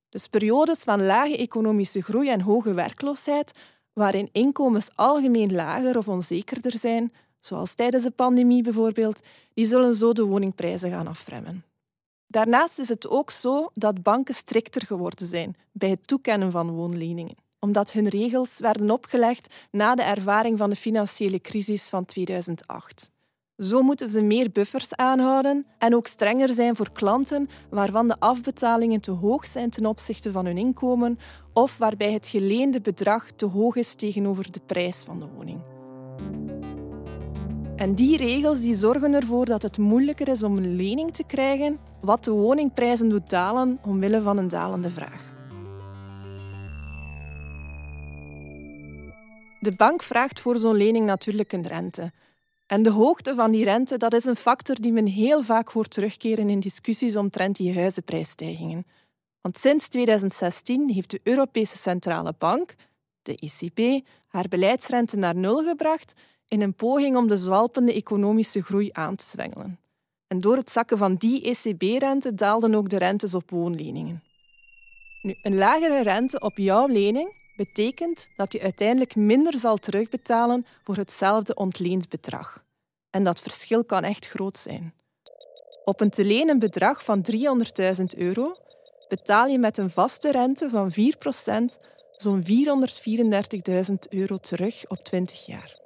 Dus 0.09 0.27
periodes 0.27 0.79
van 0.79 1.07
lage 1.07 1.37
economische 1.37 2.03
groei 2.03 2.29
en 2.29 2.41
hoge 2.41 2.75
werkloosheid, 2.75 3.53
waarin 3.93 4.29
inkomens 4.33 4.91
algemeen 4.95 5.55
lager 5.55 5.97
of 5.97 6.09
onzekerder 6.09 6.79
zijn, 6.79 7.12
zoals 7.41 7.75
tijdens 7.75 8.03
de 8.03 8.11
pandemie 8.11 8.62
bijvoorbeeld, 8.62 9.21
die 9.55 9.67
zullen 9.67 9.95
zo 9.95 10.12
de 10.12 10.25
woningprijzen 10.25 10.91
gaan 10.91 11.07
afremmen. 11.07 11.65
Daarnaast 12.27 12.79
is 12.79 12.89
het 12.89 13.09
ook 13.09 13.31
zo 13.31 13.71
dat 13.75 14.03
banken 14.03 14.35
strikter 14.35 14.87
geworden 14.87 15.27
zijn 15.27 15.57
bij 15.73 15.91
het 15.91 16.07
toekennen 16.07 16.50
van 16.50 16.71
woonleningen, 16.71 17.37
omdat 17.59 17.93
hun 17.93 18.09
regels 18.09 18.59
werden 18.59 18.91
opgelegd 18.91 19.55
na 19.71 19.95
de 19.95 20.03
ervaring 20.03 20.59
van 20.59 20.71
de 20.71 20.77
financiële 20.77 21.41
crisis 21.41 21.89
van 21.89 22.05
2008. 22.05 23.11
Zo 23.61 23.83
moeten 23.83 24.09
ze 24.09 24.23
meer 24.23 24.50
buffers 24.50 24.95
aanhouden 24.95 25.67
en 25.79 25.95
ook 25.95 26.07
strenger 26.07 26.55
zijn 26.55 26.76
voor 26.76 26.93
klanten 26.93 27.49
waarvan 27.71 28.09
de 28.09 28.17
afbetalingen 28.19 29.00
te 29.00 29.11
hoog 29.11 29.47
zijn 29.47 29.71
ten 29.71 29.87
opzichte 29.87 30.33
van 30.33 30.47
hun 30.47 30.59
inkomen 30.59 31.19
of 31.52 31.79
waarbij 31.79 32.12
het 32.12 32.29
geleende 32.29 32.81
bedrag 32.81 33.31
te 33.31 33.47
hoog 33.47 33.76
is 33.76 33.95
tegenover 33.95 34.52
de 34.52 34.61
prijs 34.67 35.05
van 35.05 35.19
de 35.21 35.26
woning. 35.26 35.61
En 37.76 37.95
die 37.95 38.17
regels 38.17 38.61
die 38.61 38.75
zorgen 38.75 39.14
ervoor 39.14 39.45
dat 39.45 39.62
het 39.62 39.79
moeilijker 39.79 40.29
is 40.29 40.43
om 40.43 40.57
een 40.57 40.76
lening 40.76 41.12
te 41.12 41.25
krijgen, 41.25 41.79
wat 42.00 42.25
de 42.25 42.31
woningprijzen 42.31 43.09
doet 43.09 43.31
dalen 43.31 43.79
omwille 43.85 44.23
van 44.23 44.37
een 44.37 44.49
dalende 44.49 44.90
vraag. 44.90 45.31
De 49.61 49.73
bank 49.76 50.02
vraagt 50.02 50.40
voor 50.40 50.59
zo'n 50.59 50.76
lening 50.76 51.07
natuurlijk 51.07 51.52
een 51.52 51.67
rente. 51.67 52.12
En 52.71 52.83
de 52.83 52.91
hoogte 52.91 53.35
van 53.35 53.50
die 53.50 53.65
rente 53.65 53.97
dat 53.97 54.15
is 54.15 54.25
een 54.25 54.37
factor 54.37 54.81
die 54.81 54.93
men 54.93 55.07
heel 55.07 55.43
vaak 55.43 55.69
hoort 55.69 55.91
terugkeren 55.91 56.50
in 56.50 56.61
discussies 56.61 57.17
omtrent 57.17 57.57
die 57.57 57.75
huizenprijsstijgingen. 57.75 58.87
Want 59.41 59.59
sinds 59.59 59.89
2016 59.89 60.91
heeft 60.91 61.11
de 61.11 61.21
Europese 61.23 61.79
Centrale 61.79 62.35
Bank, 62.39 62.75
de 63.23 63.35
ECB, 63.35 64.07
haar 64.27 64.49
beleidsrente 64.49 65.17
naar 65.17 65.37
nul 65.37 65.62
gebracht 65.65 66.12
in 66.49 66.61
een 66.61 66.75
poging 66.75 67.17
om 67.17 67.27
de 67.27 67.37
zwalpende 67.37 67.93
economische 67.93 68.62
groei 68.62 68.89
aan 68.93 69.17
te 69.17 69.25
zwengelen. 69.25 69.79
En 70.27 70.41
door 70.41 70.57
het 70.57 70.71
zakken 70.71 70.99
van 70.99 71.15
die 71.15 71.43
ECB-rente 71.43 72.35
daalden 72.35 72.75
ook 72.75 72.89
de 72.89 72.99
rentes 72.99 73.35
op 73.35 73.50
woonleningen. 73.50 74.23
Nu, 75.23 75.35
een 75.43 75.55
lagere 75.55 76.03
rente 76.03 76.41
op 76.41 76.57
jouw 76.59 76.87
lening 76.87 77.39
betekent 77.64 78.29
dat 78.37 78.52
je 78.52 78.61
uiteindelijk 78.61 79.17
minder 79.17 79.59
zal 79.59 79.76
terugbetalen 79.76 80.67
voor 80.85 80.97
hetzelfde 80.97 81.55
ontleend 81.55 82.09
bedrag. 82.09 82.64
En 83.11 83.25
dat 83.25 83.40
verschil 83.40 83.85
kan 83.85 84.05
echt 84.05 84.29
groot 84.29 84.59
zijn. 84.59 84.95
Op 85.85 86.00
een 86.00 86.11
te 86.11 86.25
lenen 86.25 86.59
bedrag 86.59 87.05
van 87.05 87.25
300.000 87.33 88.05
euro 88.17 88.57
betaal 89.09 89.47
je 89.47 89.59
met 89.59 89.79
een 89.79 89.90
vaste 89.90 90.31
rente 90.31 90.71
van 90.71 90.93
4% 90.93 90.95
zo'n 92.17 92.45
434.000 92.45 93.95
euro 94.09 94.37
terug 94.37 94.88
op 94.88 95.05
20 95.05 95.47
jaar. 95.47 95.79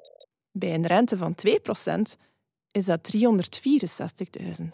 Bij 0.50 0.74
een 0.74 0.86
rente 0.86 1.16
van 1.16 1.34
2% 1.34 2.18
is 2.70 2.84
dat 2.84 3.16
364.000. 3.16 4.64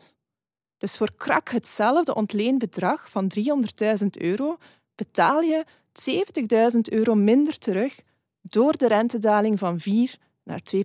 Dus 0.78 0.97
voor 0.97 1.12
krak 1.16 1.49
hetzelfde 1.49 2.14
ontleenbedrag 2.14 3.11
van 3.11 3.30
300.000 3.38 4.07
euro 4.11 4.57
betaal 4.95 5.40
je 5.40 5.64
70.000 6.09 6.78
euro 6.80 7.14
minder 7.14 7.59
terug 7.59 8.00
door 8.40 8.76
de 8.76 8.88
rentedaling 8.88 9.59
van 9.59 9.80
4 9.80 10.19
naar 10.45 10.61
2% 10.76 10.78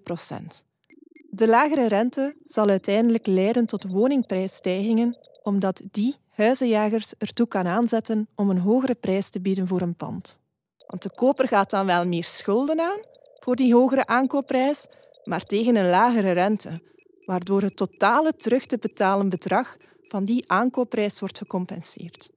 De 1.30 1.48
lagere 1.48 1.88
rente 1.88 2.36
zal 2.46 2.70
uiteindelijk 2.70 3.28
leiden 3.28 3.66
tot 3.66 3.84
woningprijsstijgingen, 3.84 5.18
omdat 5.44 5.82
die 5.92 6.16
huizenjagers 6.30 7.14
ertoe 7.18 7.48
kan 7.48 7.68
aanzetten 7.68 8.28
om 8.36 8.50
een 8.50 8.60
hogere 8.60 8.96
prijs 8.96 9.30
te 9.30 9.42
bieden 9.42 9.68
voor 9.68 9.82
een 9.82 9.96
pand. 9.96 10.40
Want 10.88 11.04
de 11.04 11.12
koper 11.16 11.48
gaat 11.48 11.70
dan 11.70 11.86
wel 11.86 12.08
meer 12.08 12.24
schulden 12.24 12.80
aan 12.80 13.00
voor 13.40 13.56
die 13.56 13.74
hogere 13.74 14.06
aankoopprijs, 14.06 14.88
maar 15.24 15.44
tegen 15.44 15.76
een 15.76 15.90
lagere 15.90 16.32
rente, 16.32 16.82
waardoor 17.26 17.62
het 17.62 17.76
totale 17.76 18.36
terug 18.36 18.66
te 18.66 18.78
betalen 18.78 19.30
bedrag 19.30 19.78
van 20.02 20.26
die 20.26 20.52
aankoopprijs 20.52 21.20
wordt 21.20 21.38
gecompenseerd. 21.38 22.30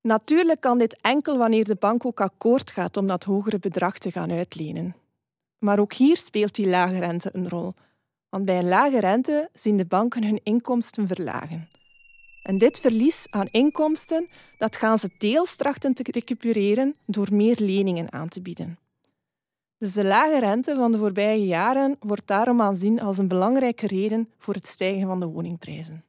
Natuurlijk 0.00 0.60
kan 0.60 0.78
dit 0.78 1.00
enkel 1.00 1.38
wanneer 1.38 1.64
de 1.64 1.76
bank 1.76 2.06
ook 2.06 2.20
akkoord 2.20 2.70
gaat 2.70 2.96
om 2.96 3.06
dat 3.06 3.24
hogere 3.24 3.58
bedrag 3.58 3.98
te 3.98 4.10
gaan 4.10 4.30
uitlenen. 4.30 4.96
Maar 5.58 5.78
ook 5.78 5.92
hier 5.92 6.16
speelt 6.16 6.54
die 6.54 6.68
lage 6.68 6.98
rente 6.98 7.30
een 7.32 7.48
rol. 7.48 7.74
Want 8.28 8.44
bij 8.44 8.58
een 8.58 8.68
lage 8.68 9.00
rente 9.00 9.48
zien 9.52 9.76
de 9.76 9.84
banken 9.84 10.24
hun 10.24 10.40
inkomsten 10.42 11.06
verlagen. 11.06 11.68
En 12.42 12.58
dit 12.58 12.80
verlies 12.80 13.26
aan 13.30 13.48
inkomsten 13.50 14.28
dat 14.58 14.76
gaan 14.76 14.98
ze 14.98 15.14
deels 15.18 15.56
trachten 15.56 15.94
te 15.94 16.02
recupereren 16.10 16.94
door 17.06 17.28
meer 17.32 17.56
leningen 17.60 18.12
aan 18.12 18.28
te 18.28 18.40
bieden. 18.40 18.78
Dus 19.78 19.92
de 19.92 20.04
lage 20.04 20.40
rente 20.40 20.74
van 20.74 20.92
de 20.92 20.98
voorbije 20.98 21.46
jaren 21.46 21.96
wordt 22.00 22.26
daarom 22.26 22.60
aanzien 22.60 23.00
als 23.00 23.18
een 23.18 23.28
belangrijke 23.28 23.86
reden 23.86 24.32
voor 24.38 24.54
het 24.54 24.66
stijgen 24.66 25.06
van 25.06 25.20
de 25.20 25.26
woningprijzen. 25.26 26.04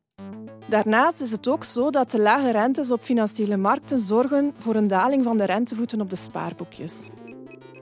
Daarnaast 0.65 1.21
is 1.21 1.31
het 1.31 1.47
ook 1.47 1.63
zo 1.63 1.89
dat 1.89 2.11
de 2.11 2.19
lage 2.19 2.51
rentes 2.51 2.91
op 2.91 3.01
financiële 3.01 3.57
markten 3.57 3.99
zorgen 3.99 4.53
voor 4.57 4.75
een 4.75 4.88
daling 4.88 5.23
van 5.23 5.38
de 5.38 5.45
rentevoeten 5.45 6.01
op 6.01 6.09
de 6.09 6.15
spaarboekjes. 6.15 7.09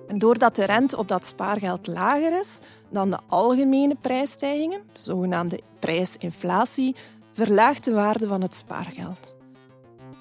En 0.07 0.17
doordat 0.17 0.55
de 0.55 0.65
rente 0.65 0.97
op 0.97 1.07
dat 1.07 1.27
spaargeld 1.27 1.87
lager 1.87 2.39
is 2.39 2.59
dan 2.89 3.09
de 3.09 3.19
algemene 3.27 3.95
prijsstijgingen, 4.01 4.81
de 4.93 5.01
zogenaamde 5.01 5.59
prijsinflatie, 5.79 6.95
verlaagt 7.33 7.83
de 7.83 7.93
waarde 7.93 8.27
van 8.27 8.41
het 8.41 8.55
spaargeld. 8.55 9.35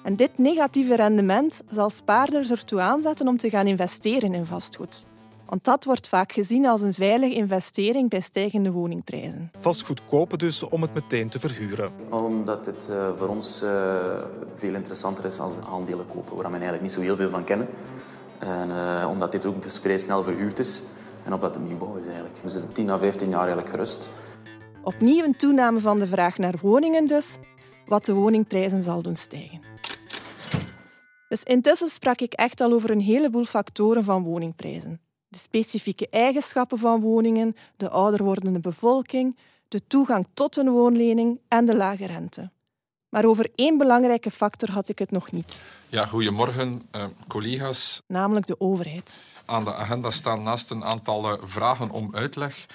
En 0.03 0.15
dit 0.15 0.37
negatieve 0.37 0.95
rendement 0.95 1.61
zal 1.69 1.89
spaarders 1.89 2.51
ertoe 2.51 2.81
aanzetten 2.81 3.27
om 3.27 3.37
te 3.37 3.49
gaan 3.49 3.67
investeren 3.67 4.33
in 4.33 4.45
vastgoed. 4.45 5.05
Want 5.47 5.63
dat 5.63 5.83
wordt 5.83 6.07
vaak 6.07 6.31
gezien 6.31 6.65
als 6.65 6.81
een 6.81 6.93
veilige 6.93 7.35
investering 7.35 8.09
bij 8.09 8.21
stijgende 8.21 8.71
woningprijzen. 8.71 9.51
Vastgoed 9.59 10.01
kopen 10.09 10.37
dus 10.37 10.63
om 10.63 10.81
het 10.81 10.93
meteen 10.93 11.29
te 11.29 11.39
verhuren. 11.39 11.91
Omdat 12.09 12.65
het 12.65 12.87
uh, 12.91 13.09
voor 13.15 13.27
ons 13.27 13.63
uh, 13.63 13.69
veel 14.55 14.73
interessanter 14.73 15.25
is 15.25 15.39
als 15.39 15.57
aandelen 15.69 16.05
kopen, 16.13 16.35
waar 16.35 16.45
we 16.45 16.51
eigenlijk 16.51 16.81
niet 16.81 16.91
zo 16.91 17.01
heel 17.01 17.15
veel 17.15 17.29
van 17.29 17.43
kennen. 17.43 17.67
En 18.39 18.69
uh, 18.69 19.07
omdat 19.09 19.31
dit 19.31 19.45
ook 19.45 19.61
dus 19.61 19.79
vrij 19.79 19.97
snel 19.97 20.23
verhuurd 20.23 20.59
is 20.59 20.81
en 21.23 21.33
omdat 21.33 21.55
het 21.55 21.63
nieuwbouw 21.63 21.95
is 21.95 22.05
eigenlijk. 22.05 22.35
We 22.43 22.49
zijn 22.49 22.63
10 22.73 22.89
à 22.89 22.97
15 22.97 23.29
jaar 23.29 23.39
eigenlijk 23.39 23.69
gerust. 23.69 24.11
Opnieuw 24.83 25.23
een 25.23 25.37
toename 25.37 25.79
van 25.79 25.99
de 25.99 26.07
vraag 26.07 26.37
naar 26.37 26.55
woningen 26.61 27.05
dus, 27.05 27.37
wat 27.85 28.05
de 28.05 28.13
woningprijzen 28.13 28.81
zal 28.81 29.01
doen 29.01 29.15
stijgen. 29.15 29.61
Dus 31.29 31.43
intussen 31.43 31.87
sprak 31.87 32.19
ik 32.19 32.33
echt 32.33 32.61
al 32.61 32.73
over 32.73 32.91
een 32.91 33.01
heleboel 33.01 33.45
factoren 33.45 34.03
van 34.03 34.23
woningprijzen 34.23 35.05
de 35.27 35.37
specifieke 35.37 36.07
eigenschappen 36.09 36.77
van 36.77 37.01
woningen, 37.01 37.55
de 37.77 37.89
ouder 37.89 38.23
wordende 38.23 38.59
bevolking, 38.59 39.37
de 39.67 39.81
toegang 39.87 40.27
tot 40.33 40.57
een 40.57 40.69
woonlening 40.69 41.39
en 41.47 41.65
de 41.65 41.75
lage 41.75 42.05
rente. 42.05 42.51
Maar 43.09 43.25
over 43.25 43.49
één 43.55 43.77
belangrijke 43.77 44.31
factor 44.31 44.71
had 44.71 44.89
ik 44.89 44.99
het 44.99 45.11
nog 45.11 45.31
niet. 45.31 45.63
Ja, 45.89 46.05
goedemorgen, 46.05 46.81
uh, 46.95 47.03
collega's. 47.27 48.01
Namelijk 48.07 48.45
de 48.45 48.59
overheid. 48.59 49.19
Aan 49.45 49.63
de 49.63 49.73
agenda 49.73 50.11
staan 50.11 50.43
naast 50.43 50.69
een 50.69 50.83
aantal 50.83 51.31
eh, 51.31 51.41
vragen 51.43 51.89
om 51.89 52.15
uitleg 52.15 52.65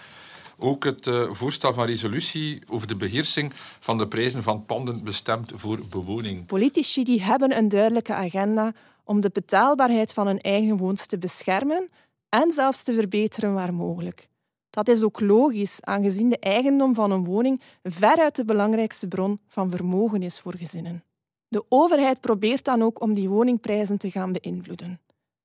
ook 0.62 0.84
het 0.84 1.06
uh, 1.06 1.30
voorstel 1.30 1.72
van 1.72 1.86
resolutie 1.86 2.62
over 2.68 2.88
de 2.88 2.96
beheersing 2.96 3.52
van 3.80 3.98
de 3.98 4.08
prijzen 4.08 4.42
van 4.42 4.64
panden 4.64 5.04
bestemd 5.04 5.52
voor 5.54 5.78
bewoning. 5.90 6.46
Politici 6.46 7.04
die 7.04 7.22
hebben 7.22 7.56
een 7.56 7.68
duidelijke 7.68 8.14
agenda 8.14 8.72
om 9.04 9.20
de 9.20 9.30
betaalbaarheid 9.32 10.12
van 10.12 10.26
hun 10.26 10.40
eigen 10.40 10.76
woons 10.76 11.06
te 11.06 11.18
beschermen 11.18 11.88
en 12.40 12.52
zelfs 12.52 12.82
te 12.82 12.94
verbeteren 12.94 13.54
waar 13.54 13.74
mogelijk. 13.74 14.28
Dat 14.70 14.88
is 14.88 15.02
ook 15.02 15.20
logisch, 15.20 15.82
aangezien 15.82 16.28
de 16.28 16.38
eigendom 16.38 16.94
van 16.94 17.10
een 17.10 17.24
woning 17.24 17.62
veruit 17.82 18.36
de 18.36 18.44
belangrijkste 18.44 19.08
bron 19.08 19.40
van 19.48 19.70
vermogen 19.70 20.22
is 20.22 20.40
voor 20.40 20.54
gezinnen. 20.56 21.04
De 21.48 21.64
overheid 21.68 22.20
probeert 22.20 22.64
dan 22.64 22.82
ook 22.82 23.00
om 23.00 23.14
die 23.14 23.28
woningprijzen 23.28 23.98
te 23.98 24.10
gaan 24.10 24.32
beïnvloeden. 24.32 25.00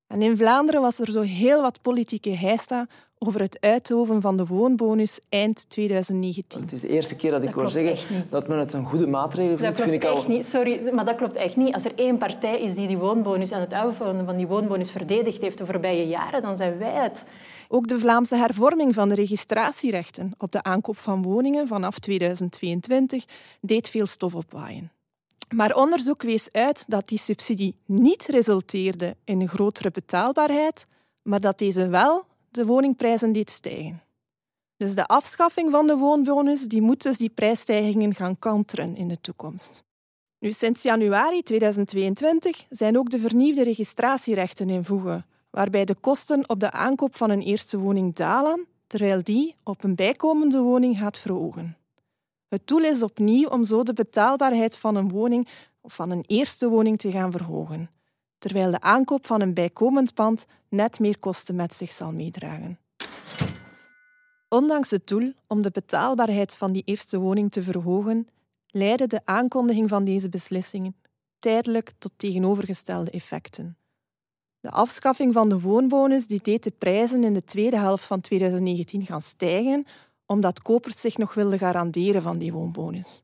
En 0.06 0.22
in 0.22 0.36
Vlaanderen 0.36 0.80
was 0.80 0.98
er 0.98 1.10
zo 1.12 1.20
heel 1.20 1.62
wat 1.62 1.82
politieke 1.82 2.30
heista 2.30 2.86
over 3.18 3.40
het 3.40 3.60
uithoven 3.60 4.20
van 4.20 4.36
de 4.36 4.46
woonbonus 4.46 5.20
eind 5.28 5.70
2019. 5.70 6.60
Het 6.60 6.72
is 6.72 6.80
de 6.80 6.88
eerste 6.88 7.16
keer 7.16 7.30
dat 7.30 7.42
ik 7.42 7.52
hoor 7.52 7.70
zeggen 7.70 8.26
dat 8.30 8.48
men 8.48 8.58
het 8.58 8.72
een 8.72 8.84
goede 8.84 9.06
maatregel 9.06 9.56
vindt. 9.56 9.62
Dat 9.62 9.72
klopt 9.72 9.90
vind 9.90 10.02
ik 10.02 10.10
echt 10.10 10.28
niet. 10.28 10.44
Sorry, 10.44 10.92
maar 10.92 11.04
dat 11.04 11.16
klopt 11.16 11.36
echt 11.36 11.56
niet. 11.56 11.74
Als 11.74 11.84
er 11.84 11.92
één 11.94 12.18
partij 12.18 12.60
is 12.60 12.74
die 12.74 12.86
die 12.86 12.98
woonbonus 12.98 13.50
en 13.50 13.60
het 13.60 13.72
uitvoeren 13.72 14.24
van 14.24 14.36
die 14.36 14.46
woonbonus 14.46 14.90
verdedigd 14.90 15.40
heeft 15.40 15.58
de 15.58 15.66
voorbije 15.66 16.06
jaren, 16.06 16.42
dan 16.42 16.56
zijn 16.56 16.78
wij 16.78 16.92
het. 16.92 17.26
Ook 17.68 17.88
de 17.88 17.98
Vlaamse 17.98 18.36
hervorming 18.36 18.94
van 18.94 19.08
de 19.08 19.14
registratierechten 19.14 20.32
op 20.38 20.52
de 20.52 20.62
aankoop 20.62 20.98
van 20.98 21.22
woningen 21.22 21.66
vanaf 21.66 21.98
2022 21.98 23.24
deed 23.60 23.90
veel 23.90 24.06
stof 24.06 24.34
opwaaien. 24.34 24.92
Maar 25.54 25.74
onderzoek 25.74 26.22
wees 26.22 26.52
uit 26.52 26.84
dat 26.88 27.08
die 27.08 27.18
subsidie 27.18 27.74
niet 27.86 28.26
resulteerde 28.26 29.16
in 29.24 29.40
een 29.40 29.48
grotere 29.48 29.90
betaalbaarheid, 29.90 30.86
maar 31.22 31.40
dat 31.40 31.58
deze 31.58 31.88
wel 31.88 32.24
de 32.50 32.66
woningprijzen 32.66 33.32
deed 33.32 33.50
stijgen. 33.50 34.02
Dus 34.76 34.94
de 34.94 35.06
afschaffing 35.06 35.70
van 35.70 35.86
de 35.86 35.96
woonbonus 35.96 36.62
die 36.62 36.82
moet 36.82 37.02
dus 37.02 37.16
die 37.16 37.30
prijsstijgingen 37.34 38.14
gaan 38.14 38.38
kanteren 38.38 38.96
in 38.96 39.08
de 39.08 39.20
toekomst. 39.20 39.84
Nu, 40.38 40.52
sinds 40.52 40.82
januari 40.82 41.42
2022 41.42 42.66
zijn 42.70 42.98
ook 42.98 43.10
de 43.10 43.18
vernieuwde 43.18 43.62
registratierechten 43.62 44.70
in 44.70 44.84
voege, 44.84 45.24
waarbij 45.50 45.84
de 45.84 45.94
kosten 45.94 46.48
op 46.48 46.60
de 46.60 46.70
aankoop 46.70 47.16
van 47.16 47.30
een 47.30 47.42
eerste 47.42 47.78
woning 47.78 48.14
dalen, 48.14 48.66
terwijl 48.86 49.22
die 49.22 49.54
op 49.64 49.84
een 49.84 49.94
bijkomende 49.94 50.60
woning 50.60 50.98
gaat 50.98 51.18
verhogen. 51.18 51.76
Het 52.48 52.66
doel 52.66 52.82
is 52.82 53.02
opnieuw 53.02 53.48
om 53.48 53.64
zo 53.64 53.82
de 53.82 53.92
betaalbaarheid 53.92 54.78
van 54.78 54.96
een 54.96 55.08
woning 55.08 55.48
of 55.80 55.94
van 55.94 56.10
een 56.10 56.24
eerste 56.26 56.68
woning 56.68 56.98
te 56.98 57.10
gaan 57.10 57.32
verhogen, 57.32 57.90
terwijl 58.38 58.70
de 58.70 58.80
aankoop 58.80 59.26
van 59.26 59.40
een 59.40 59.54
bijkomend 59.54 60.14
pand 60.14 60.46
net 60.68 60.98
meer 61.00 61.18
kosten 61.18 61.54
met 61.54 61.74
zich 61.74 61.92
zal 61.92 62.12
meedragen. 62.12 62.78
Ondanks 64.48 64.90
het 64.90 65.06
doel 65.06 65.32
om 65.46 65.62
de 65.62 65.70
betaalbaarheid 65.70 66.56
van 66.56 66.72
die 66.72 66.82
eerste 66.84 67.18
woning 67.18 67.52
te 67.52 67.62
verhogen, 67.62 68.26
leidde 68.66 69.06
de 69.06 69.20
aankondiging 69.24 69.88
van 69.88 70.04
deze 70.04 70.28
beslissingen 70.28 70.96
tijdelijk 71.38 71.92
tot 71.98 72.12
tegenovergestelde 72.16 73.10
effecten. 73.10 73.76
De 74.60 74.70
afschaffing 74.70 75.32
van 75.32 75.48
de 75.48 75.60
woonbonus 75.60 76.26
die 76.26 76.42
deed 76.42 76.62
de 76.62 76.70
prijzen 76.70 77.24
in 77.24 77.32
de 77.34 77.44
tweede 77.44 77.78
helft 77.78 78.04
van 78.04 78.20
2019 78.20 79.06
gaan 79.06 79.20
stijgen, 79.20 79.86
omdat 80.26 80.62
kopers 80.62 81.00
zich 81.00 81.16
nog 81.16 81.34
wilden 81.34 81.58
garanderen 81.58 82.22
van 82.22 82.38
die 82.38 82.52
woonbonus. 82.52 83.22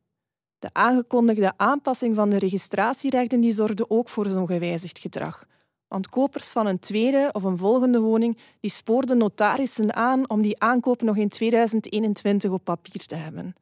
De 0.64 0.70
aangekondigde 0.72 1.52
aanpassing 1.56 2.14
van 2.14 2.30
de 2.30 2.38
registratierechten 2.38 3.40
die 3.40 3.52
zorgde 3.52 3.90
ook 3.90 4.08
voor 4.08 4.28
zo'n 4.28 4.46
gewijzigd 4.46 4.98
gedrag. 4.98 5.46
Want 5.88 6.08
kopers 6.08 6.52
van 6.52 6.66
een 6.66 6.78
tweede 6.78 7.30
of 7.32 7.42
een 7.42 7.58
volgende 7.58 8.00
woning 8.00 8.38
die 8.60 8.70
spoorden 8.70 9.18
notarissen 9.18 9.94
aan 9.94 10.30
om 10.30 10.42
die 10.42 10.60
aankoop 10.60 11.02
nog 11.02 11.16
in 11.16 11.28
2021 11.28 12.50
op 12.50 12.64
papier 12.64 13.06
te 13.06 13.14
hebben. 13.14 13.54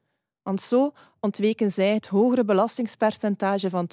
Want 0.42 0.61
zo 0.61 0.92
ontweken 1.21 1.71
zij 1.71 1.94
het 1.94 2.06
hogere 2.06 2.44
belastingspercentage 2.44 3.71
van 3.71 3.88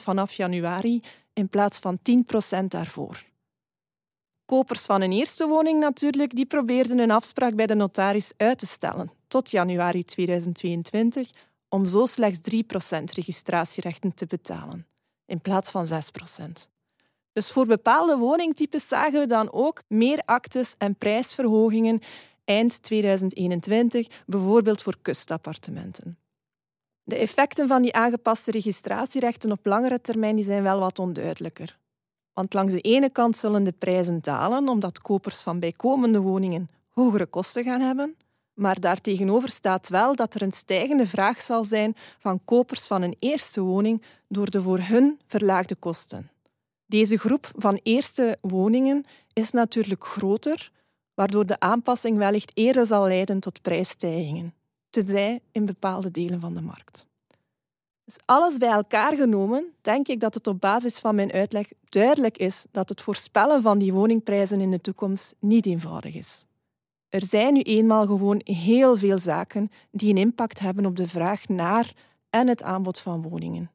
12% 0.00 0.02
vanaf 0.02 0.32
januari 0.32 1.02
in 1.32 1.48
plaats 1.48 1.78
van 1.78 1.98
10% 2.62 2.64
daarvoor. 2.64 3.24
Kopers 4.44 4.84
van 4.86 5.00
een 5.00 5.12
eerste 5.12 5.46
woning 5.46 5.80
natuurlijk, 5.80 6.36
die 6.36 6.46
probeerden 6.46 6.98
een 6.98 7.10
afspraak 7.10 7.54
bij 7.54 7.66
de 7.66 7.74
notaris 7.74 8.32
uit 8.36 8.58
te 8.58 8.66
stellen 8.66 9.10
tot 9.28 9.50
januari 9.50 10.04
2022 10.04 11.30
om 11.68 11.86
zo 11.86 12.06
slechts 12.06 12.54
3% 12.54 13.04
registratierechten 13.14 14.14
te 14.14 14.26
betalen, 14.26 14.86
in 15.26 15.40
plaats 15.40 15.70
van 15.70 15.86
6%. 15.86 16.68
Dus 17.32 17.50
voor 17.50 17.66
bepaalde 17.66 18.16
woningtypes 18.16 18.88
zagen 18.88 19.20
we 19.20 19.26
dan 19.26 19.52
ook 19.52 19.82
meer 19.88 20.22
actes 20.24 20.74
en 20.78 20.96
prijsverhogingen 20.96 22.00
eind 22.44 22.82
2021, 22.82 24.06
bijvoorbeeld 24.26 24.82
voor 24.82 24.96
kustappartementen. 25.02 26.18
De 27.02 27.16
effecten 27.16 27.68
van 27.68 27.82
die 27.82 27.94
aangepaste 27.94 28.50
registratierechten 28.50 29.52
op 29.52 29.66
langere 29.66 30.00
termijn 30.00 30.42
zijn 30.42 30.62
wel 30.62 30.78
wat 30.78 30.98
onduidelijker. 30.98 31.78
Want 32.32 32.54
langs 32.54 32.72
de 32.72 32.80
ene 32.80 33.10
kant 33.10 33.36
zullen 33.36 33.64
de 33.64 33.72
prijzen 33.72 34.22
dalen 34.22 34.68
omdat 34.68 35.00
kopers 35.00 35.42
van 35.42 35.60
bijkomende 35.60 36.20
woningen 36.20 36.70
hogere 36.88 37.26
kosten 37.26 37.64
gaan 37.64 37.80
hebben, 37.80 38.16
maar 38.58 38.80
daartegenover 38.80 39.48
staat 39.48 39.88
wel 39.88 40.14
dat 40.14 40.34
er 40.34 40.42
een 40.42 40.52
stijgende 40.52 41.06
vraag 41.06 41.42
zal 41.42 41.64
zijn 41.64 41.96
van 42.18 42.44
kopers 42.44 42.86
van 42.86 43.02
een 43.02 43.16
eerste 43.18 43.60
woning 43.60 44.02
door 44.28 44.50
de 44.50 44.62
voor 44.62 44.78
hun 44.80 45.20
verlaagde 45.26 45.74
kosten. 45.74 46.30
Deze 46.86 47.18
groep 47.18 47.50
van 47.56 47.80
eerste 47.82 48.38
woningen 48.40 49.04
is 49.32 49.50
natuurlijk 49.50 50.04
groter, 50.04 50.72
waardoor 51.14 51.46
de 51.46 51.60
aanpassing 51.60 52.18
wellicht 52.18 52.50
eerder 52.54 52.86
zal 52.86 53.06
leiden 53.06 53.40
tot 53.40 53.62
prijsstijgingen, 53.62 54.54
tenzij 54.90 55.40
in 55.52 55.64
bepaalde 55.64 56.10
delen 56.10 56.40
van 56.40 56.54
de 56.54 56.62
markt. 56.62 57.06
Dus 58.04 58.18
alles 58.24 58.56
bij 58.56 58.70
elkaar 58.70 59.16
genomen, 59.16 59.74
denk 59.80 60.08
ik 60.08 60.20
dat 60.20 60.34
het 60.34 60.46
op 60.46 60.60
basis 60.60 60.98
van 60.98 61.14
mijn 61.14 61.32
uitleg 61.32 61.68
duidelijk 61.88 62.38
is 62.38 62.66
dat 62.70 62.88
het 62.88 63.02
voorspellen 63.02 63.62
van 63.62 63.78
die 63.78 63.92
woningprijzen 63.92 64.60
in 64.60 64.70
de 64.70 64.80
toekomst 64.80 65.34
niet 65.38 65.66
eenvoudig 65.66 66.14
is. 66.14 66.44
Er 67.08 67.24
zijn 67.24 67.52
nu 67.54 67.60
eenmaal 67.60 68.06
gewoon 68.06 68.40
heel 68.44 68.96
veel 68.96 69.18
zaken 69.18 69.70
die 69.90 70.10
een 70.10 70.16
impact 70.16 70.58
hebben 70.58 70.86
op 70.86 70.96
de 70.96 71.08
vraag 71.08 71.48
naar 71.48 71.92
en 72.30 72.48
het 72.48 72.62
aanbod 72.62 73.00
van 73.00 73.22
woningen. 73.22 73.70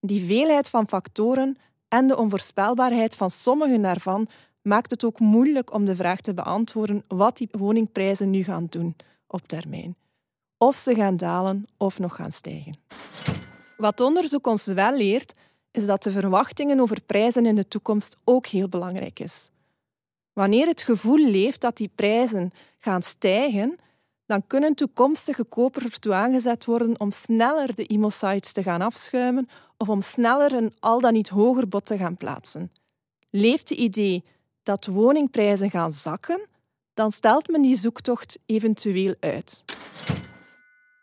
Die 0.00 0.24
veelheid 0.24 0.68
van 0.68 0.88
factoren 0.88 1.56
en 1.88 2.06
de 2.06 2.16
onvoorspelbaarheid 2.16 3.16
van 3.16 3.30
sommige 3.30 3.80
daarvan 3.80 4.28
maakt 4.62 4.90
het 4.90 5.04
ook 5.04 5.18
moeilijk 5.18 5.72
om 5.72 5.84
de 5.84 5.96
vraag 5.96 6.20
te 6.20 6.34
beantwoorden 6.34 7.04
wat 7.08 7.36
die 7.36 7.48
woningprijzen 7.50 8.30
nu 8.30 8.44
gaan 8.44 8.66
doen 8.70 8.96
op 9.26 9.42
termijn. 9.42 9.96
Of 10.58 10.76
ze 10.76 10.94
gaan 10.94 11.16
dalen 11.16 11.66
of 11.76 11.98
nog 11.98 12.14
gaan 12.14 12.32
stijgen. 12.32 12.78
Wat 13.76 14.00
onderzoek 14.00 14.46
ons 14.46 14.66
wel 14.66 14.96
leert, 14.96 15.34
is 15.70 15.86
dat 15.86 16.02
de 16.02 16.10
verwachtingen 16.10 16.80
over 16.80 17.00
prijzen 17.00 17.46
in 17.46 17.54
de 17.54 17.68
toekomst 17.68 18.16
ook 18.24 18.46
heel 18.46 18.68
belangrijk 18.68 19.20
is. 19.20 19.50
Wanneer 20.36 20.66
het 20.66 20.82
gevoel 20.82 21.18
leeft 21.18 21.60
dat 21.60 21.76
die 21.76 21.90
prijzen 21.94 22.52
gaan 22.78 23.02
stijgen, 23.02 23.78
dan 24.26 24.46
kunnen 24.46 24.74
toekomstige 24.74 25.44
kopers 25.44 25.84
ertoe 25.84 26.12
aangezet 26.12 26.64
worden 26.64 27.00
om 27.00 27.10
sneller 27.10 27.74
de 27.74 27.86
IMO-sites 27.86 28.52
te 28.52 28.62
gaan 28.62 28.80
afschuimen 28.80 29.48
of 29.76 29.88
om 29.88 30.02
sneller 30.02 30.52
een 30.52 30.74
al 30.80 31.00
dan 31.00 31.12
niet 31.12 31.28
hoger 31.28 31.68
bod 31.68 31.86
te 31.86 31.96
gaan 31.96 32.16
plaatsen. 32.16 32.72
Leeft 33.30 33.68
het 33.68 33.78
idee 33.78 34.24
dat 34.62 34.86
woningprijzen 34.86 35.70
gaan 35.70 35.92
zakken, 35.92 36.40
dan 36.94 37.10
stelt 37.10 37.48
men 37.48 37.62
die 37.62 37.76
zoektocht 37.76 38.38
eventueel 38.46 39.14
uit. 39.20 39.64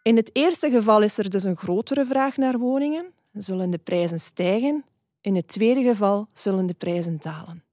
In 0.04 0.15
het 0.15 0.30
eerste 0.34 0.72
geval 0.72 1.02
is 1.02 1.17
er 1.17 1.30
dus 1.30 1.43
een 1.43 1.58
grotere 1.58 2.06
vraag 2.06 2.38
naar 2.38 2.58
woningen, 2.58 3.06
zullen 3.32 3.69
de 3.69 3.78
prijzen 3.78 4.19
stijgen. 4.19 4.86
In 5.22 5.36
het 5.36 5.48
tweede 5.48 5.84
geval 5.84 6.28
zullen 6.34 6.65
de 6.65 6.74
prijzen 6.74 7.17
dalen. 7.19 7.63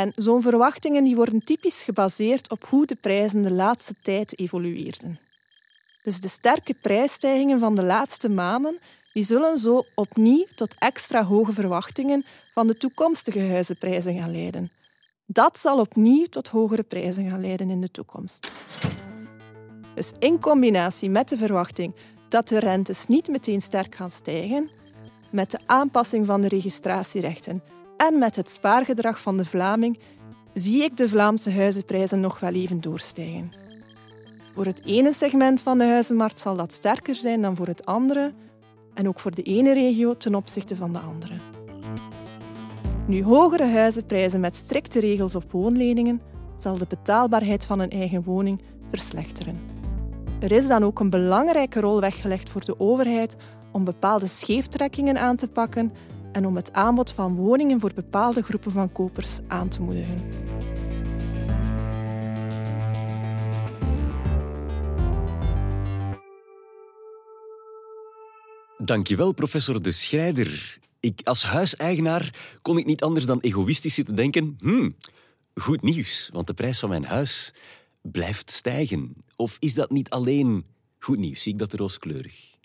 En 0.00 0.12
zo'n 0.14 0.42
verwachtingen 0.42 1.04
die 1.04 1.16
worden 1.16 1.44
typisch 1.44 1.82
gebaseerd 1.82 2.50
op 2.50 2.66
hoe 2.68 2.86
de 2.86 2.94
prijzen 2.94 3.42
de 3.42 3.50
laatste 3.50 3.94
tijd 4.02 4.38
evolueerden. 4.38 5.18
Dus 6.02 6.20
de 6.20 6.28
sterke 6.28 6.74
prijsstijgingen 6.82 7.58
van 7.58 7.74
de 7.74 7.82
laatste 7.82 8.28
maanden 8.28 8.78
die 9.12 9.24
zullen 9.24 9.58
zo 9.58 9.84
opnieuw 9.94 10.46
tot 10.54 10.74
extra 10.78 11.24
hoge 11.24 11.52
verwachtingen 11.52 12.24
van 12.54 12.66
de 12.66 12.76
toekomstige 12.76 13.40
huizenprijzen 13.40 14.18
gaan 14.18 14.30
leiden. 14.30 14.70
Dat 15.26 15.58
zal 15.58 15.78
opnieuw 15.80 16.24
tot 16.24 16.48
hogere 16.48 16.82
prijzen 16.82 17.30
gaan 17.30 17.40
leiden 17.40 17.70
in 17.70 17.80
de 17.80 17.90
toekomst. 17.90 18.52
Dus 19.94 20.12
in 20.18 20.40
combinatie 20.40 21.10
met 21.10 21.28
de 21.28 21.36
verwachting 21.36 21.94
dat 22.28 22.48
de 22.48 22.58
rentes 22.58 23.06
niet 23.06 23.28
meteen 23.28 23.60
sterk 23.60 23.94
gaan 23.94 24.10
stijgen, 24.10 24.70
met 25.30 25.50
de 25.50 25.58
aanpassing 25.66 26.26
van 26.26 26.40
de 26.40 26.48
registratierechten 26.48 27.62
en 28.08 28.18
met 28.18 28.36
het 28.36 28.50
spaargedrag 28.50 29.20
van 29.20 29.36
de 29.36 29.44
Vlaming, 29.44 29.98
zie 30.54 30.82
ik 30.82 30.96
de 30.96 31.08
Vlaamse 31.08 31.50
huizenprijzen 31.50 32.20
nog 32.20 32.40
wel 32.40 32.52
even 32.52 32.80
doorstijgen. 32.80 33.50
Voor 34.54 34.64
het 34.64 34.84
ene 34.84 35.12
segment 35.12 35.60
van 35.60 35.78
de 35.78 35.84
huizenmarkt 35.84 36.38
zal 36.38 36.56
dat 36.56 36.72
sterker 36.72 37.14
zijn 37.14 37.42
dan 37.42 37.56
voor 37.56 37.66
het 37.66 37.86
andere, 37.86 38.32
en 38.94 39.08
ook 39.08 39.20
voor 39.20 39.34
de 39.34 39.42
ene 39.42 39.72
regio 39.72 40.16
ten 40.16 40.34
opzichte 40.34 40.76
van 40.76 40.92
de 40.92 40.98
andere. 40.98 41.34
Nu 43.06 43.24
hogere 43.24 43.66
huizenprijzen 43.66 44.40
met 44.40 44.56
strikte 44.56 45.00
regels 45.00 45.34
op 45.34 45.52
woonleningen 45.52 46.20
zal 46.56 46.78
de 46.78 46.86
betaalbaarheid 46.88 47.64
van 47.64 47.80
een 47.80 47.90
eigen 47.90 48.22
woning 48.22 48.60
verslechteren. 48.90 49.58
Er 50.40 50.52
is 50.52 50.66
dan 50.66 50.84
ook 50.84 51.00
een 51.00 51.10
belangrijke 51.10 51.80
rol 51.80 52.00
weggelegd 52.00 52.48
voor 52.48 52.64
de 52.64 52.80
overheid 52.80 53.36
om 53.72 53.84
bepaalde 53.84 54.26
scheeftrekkingen 54.26 55.18
aan 55.18 55.36
te 55.36 55.48
pakken 55.48 55.92
en 56.32 56.46
om 56.46 56.56
het 56.56 56.72
aanbod 56.72 57.10
van 57.10 57.34
woningen 57.34 57.80
voor 57.80 57.92
bepaalde 57.94 58.42
groepen 58.42 58.72
van 58.72 58.92
kopers 58.92 59.38
aan 59.46 59.68
te 59.68 59.82
moedigen. 59.82 60.16
Dankjewel, 68.78 69.32
professor 69.32 69.82
De 69.82 69.92
Schrijder. 69.92 70.78
Ik, 71.00 71.20
als 71.24 71.42
huiseigenaar 71.42 72.56
kon 72.62 72.78
ik 72.78 72.86
niet 72.86 73.02
anders 73.02 73.26
dan 73.26 73.40
egoïstisch 73.40 73.94
zitten 73.94 74.14
denken... 74.14 74.56
Hmm, 74.58 74.96
goed 75.54 75.82
nieuws, 75.82 76.30
want 76.32 76.46
de 76.46 76.54
prijs 76.54 76.78
van 76.78 76.88
mijn 76.88 77.04
huis 77.04 77.54
blijft 78.02 78.50
stijgen. 78.50 79.12
Of 79.36 79.56
is 79.58 79.74
dat 79.74 79.90
niet 79.90 80.10
alleen 80.10 80.64
goed 80.98 81.18
nieuws? 81.18 81.42
Zie 81.42 81.52
ik 81.52 81.58
dat 81.58 81.72
rooskleurig? 81.72 82.58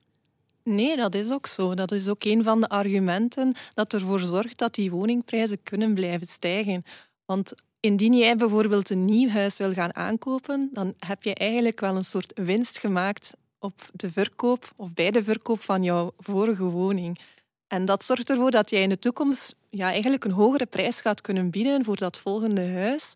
Nee, 0.70 0.98
dat 0.98 1.16
is 1.16 1.32
ook 1.32 1.48
zo. 1.48 1.74
Dat 1.74 1.92
is 1.92 2.08
ook 2.08 2.24
een 2.24 2.44
van 2.44 2.62
de 2.62 2.70
argumenten 2.70 3.54
dat 3.74 3.94
ervoor 3.94 4.20
zorgt 4.20 4.58
dat 4.58 4.76
die 4.76 4.92
woningprijzen 4.92 5.64
kunnen 5.64 5.94
blijven 5.94 6.28
stijgen. 6.28 6.84
Want 7.26 7.54
indien 7.80 8.14
jij 8.14 8.36
bijvoorbeeld 8.36 8.90
een 8.90 9.06
nieuw 9.06 9.30
huis 9.30 9.58
wil 9.58 9.74
gaan 9.74 9.96
aankopen, 9.96 10.70
dan 10.74 10.94
heb 11.00 11.24
je 11.24 11.34
eigenlijk 11.34 11.80
wel 11.80 11.96
een 11.96 12.06
soort 12.06 12.32
winst 12.36 12.80
gemaakt 12.80 13.34
op 13.60 13.90
de 13.94 14.12
verkoop 14.12 14.74
of 14.76 14.94
bij 14.94 15.12
de 15.12 15.24
verkoop 15.24 15.62
van 15.62 15.84
jouw 15.84 16.14
vorige 16.18 16.64
woning. 16.64 17.20
En 17.68 17.86
dat 17.86 18.06
zorgt 18.06 18.30
ervoor 18.30 18.52
dat 18.52 18.70
jij 18.70 18.82
in 18.82 18.90
de 18.90 19.00
toekomst 19.00 19.56
ja, 19.70 19.92
eigenlijk 19.92 20.24
een 20.24 20.32
hogere 20.32 20.66
prijs 20.66 21.02
gaat 21.02 21.22
kunnen 21.22 21.50
bieden 21.50 21.84
voor 21.84 21.98
dat 21.98 22.18
volgende 22.18 22.68
huis. 22.68 23.16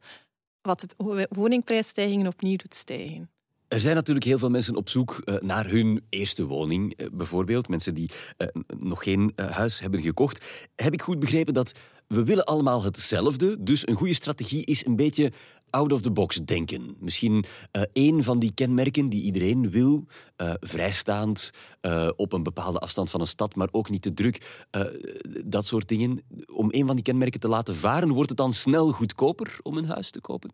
wat 0.62 0.80
de 0.80 1.28
woningprijsstijgingen 1.30 2.28
opnieuw 2.28 2.56
doet 2.56 2.76
stijgen. 2.76 3.30
Er 3.69 3.82
zijn 3.82 3.95
natuurlijk 3.95 4.25
heel 4.25 4.38
veel 4.38 4.49
mensen 4.49 4.75
op 4.75 4.89
zoek 4.89 5.21
eh, 5.23 5.36
naar 5.39 5.69
hun 5.69 6.03
eerste 6.10 6.45
woning, 6.45 6.93
eh, 6.93 7.08
bijvoorbeeld. 7.12 7.67
Mensen 7.67 7.93
die 7.93 8.10
uh, 8.38 8.47
nog 8.77 9.03
geen 9.03 9.34
huis 9.36 9.79
hebben 9.79 10.01
gekocht. 10.01 10.45
Heb 10.75 10.93
ik 10.93 11.01
goed 11.01 11.19
begrepen 11.19 11.53
dat 11.53 11.71
we 12.08 12.23
willen 12.23 12.45
allemaal 12.45 12.84
hetzelfde? 12.84 13.63
Dus 13.63 13.88
een 13.88 13.95
goede 13.95 14.13
strategie 14.13 14.65
is 14.65 14.86
een 14.86 14.95
beetje 14.95 15.32
out 15.69 15.93
of 15.93 16.01
the 16.01 16.12
box 16.12 16.36
denken. 16.36 16.95
Misschien 16.99 17.45
één 17.93 18.23
van 18.23 18.39
die 18.39 18.53
kenmerken 18.53 19.10
die 19.10 19.23
iedereen 19.23 19.69
wil, 19.69 20.05
vrijstaand, 20.60 21.51
op 22.15 22.34
een 22.34 22.43
bepaalde 22.43 22.79
afstand 22.79 23.10
van 23.10 23.21
een 23.21 23.27
stad, 23.27 23.55
maar 23.55 23.67
ook 23.71 23.89
niet 23.89 24.01
te 24.01 24.13
druk. 24.13 24.65
dat 25.45 25.65
soort 25.65 25.88
dingen. 25.88 26.21
Om 26.53 26.71
één 26.71 26.86
van 26.86 26.95
die 26.95 27.05
kenmerken 27.05 27.39
te 27.39 27.47
laten 27.47 27.75
varen, 27.75 28.10
wordt 28.10 28.29
het 28.29 28.38
dan 28.38 28.53
snel 28.53 28.91
goedkoper 28.91 29.58
om 29.62 29.77
een 29.77 29.88
huis 29.88 30.12
te 30.12 30.21
kopen? 30.21 30.51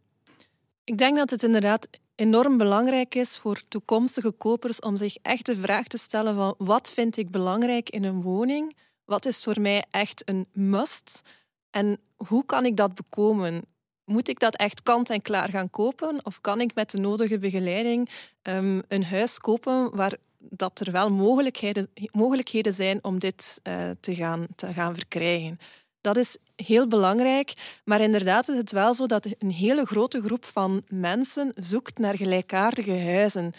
Ik 0.84 0.97
denk 0.97 1.17
dat 1.17 1.30
het 1.30 1.43
inderdaad 1.43 1.88
enorm 2.15 2.58
belangrijk 2.58 3.15
is 3.15 3.38
voor 3.38 3.62
toekomstige 3.67 4.32
kopers 4.32 4.80
om 4.80 4.97
zich 4.97 5.17
echt 5.21 5.45
de 5.45 5.56
vraag 5.56 5.88
te 5.88 5.97
stellen 5.97 6.36
van 6.36 6.56
wat 6.58 6.93
vind 6.93 7.17
ik 7.17 7.30
belangrijk 7.30 7.89
in 7.89 8.04
een 8.04 8.21
woning? 8.21 8.75
Wat 9.06 9.25
is 9.25 9.43
voor 9.43 9.62
mij 9.62 9.86
echt 9.91 10.30
een 10.30 10.47
must? 10.54 11.21
En 11.69 11.99
hoe 12.15 12.45
kan 12.45 12.65
ik 12.65 12.78
dat 12.78 12.93
bekomen? 12.93 13.65
Moet 14.06 14.28
ik 14.28 14.39
dat 14.39 14.56
echt 14.56 14.84
kant 14.84 15.10
en 15.10 15.21
klaar 15.21 15.49
gaan 15.49 15.69
kopen? 15.69 16.25
Of 16.25 16.41
kan 16.41 16.62
ik 16.62 16.75
met 16.75 16.91
de 16.91 16.97
nodige 16.97 17.38
begeleiding 17.38 18.10
um, 18.43 18.84
een 18.88 19.04
huis 19.04 19.38
kopen 19.38 19.95
waar 19.95 20.17
dat 20.38 20.80
er 20.80 20.91
wel 20.91 21.10
mogelijkheden, 21.12 21.89
mogelijkheden 22.12 22.73
zijn 22.73 23.04
om 23.04 23.19
dit 23.19 23.60
uh, 23.63 23.89
te, 23.99 24.15
gaan, 24.15 24.47
te 24.56 24.73
gaan 24.73 24.95
verkrijgen? 24.95 25.60
Dat 26.06 26.18
is 26.18 26.38
heel 26.56 26.88
belangrijk. 26.88 27.54
Maar 27.86 28.02
inderdaad 28.02 28.50
is 28.50 28.58
het 28.58 28.72
wel 28.72 28.94
zo 28.94 29.06
dat 29.06 29.28
een 29.39 29.52
hele 29.52 29.86
grote 29.86 30.22
groep 30.22 30.46
van 30.46 30.84
mensen 30.88 31.52
zoekt 31.56 31.98
naar 31.98 32.15
gelijkaardige 32.15 33.00
huizen. 33.00 33.54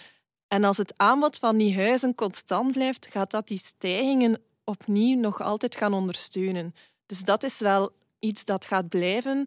En 0.48 0.64
als 0.64 0.76
het 0.76 0.92
aanbod 0.96 1.36
van 1.36 1.56
die 1.56 1.76
huizen 1.76 2.14
constant 2.14 2.72
blijft, 2.72 3.08
gaat 3.10 3.30
dat 3.30 3.48
die 3.48 3.58
stijgingen 3.58 4.40
opnieuw 4.64 5.18
nog 5.18 5.42
altijd 5.42 5.76
gaan 5.76 5.92
ondersteunen. 5.92 6.74
Dus 7.06 7.20
dat 7.20 7.42
is 7.42 7.58
wel 7.58 7.92
iets 8.18 8.44
dat 8.44 8.64
gaat 8.64 8.88
blijven. 8.88 9.46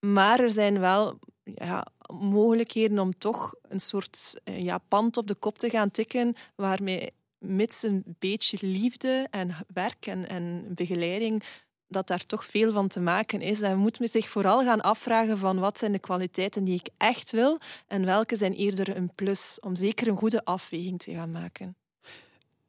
Maar 0.00 0.40
er 0.40 0.50
zijn 0.50 0.80
wel 0.80 1.18
ja, 1.44 1.86
mogelijkheden 2.12 2.98
om 2.98 3.18
toch 3.18 3.54
een 3.68 3.80
soort 3.80 4.40
eh, 4.44 4.62
ja, 4.62 4.78
pand 4.78 5.16
op 5.16 5.26
de 5.26 5.34
kop 5.34 5.58
te 5.58 5.70
gaan 5.70 5.90
tikken, 5.90 6.34
waarmee 6.56 7.12
mits 7.38 7.82
een 7.82 8.04
beetje 8.18 8.58
liefde 8.60 9.26
en 9.30 9.56
werk 9.72 10.06
en, 10.06 10.28
en 10.28 10.74
begeleiding 10.74 11.42
dat 11.88 12.06
daar 12.06 12.26
toch 12.26 12.44
veel 12.44 12.72
van 12.72 12.88
te 12.88 13.00
maken 13.00 13.40
is. 13.40 13.60
En 13.60 13.78
moet 13.78 13.98
men 13.98 14.08
zich 14.08 14.28
vooral 14.28 14.62
gaan 14.62 14.80
afvragen 14.80 15.38
van 15.38 15.58
wat 15.58 15.78
zijn 15.78 15.92
de 15.92 15.98
kwaliteiten 15.98 16.64
die 16.64 16.74
ik 16.74 16.88
echt 16.96 17.30
wil 17.30 17.58
en 17.86 18.04
welke 18.04 18.36
zijn 18.36 18.52
eerder 18.52 18.96
een 18.96 19.10
plus, 19.14 19.58
om 19.60 19.76
zeker 19.76 20.08
een 20.08 20.16
goede 20.16 20.44
afweging 20.44 20.98
te 20.98 21.12
gaan 21.12 21.30
maken. 21.30 21.76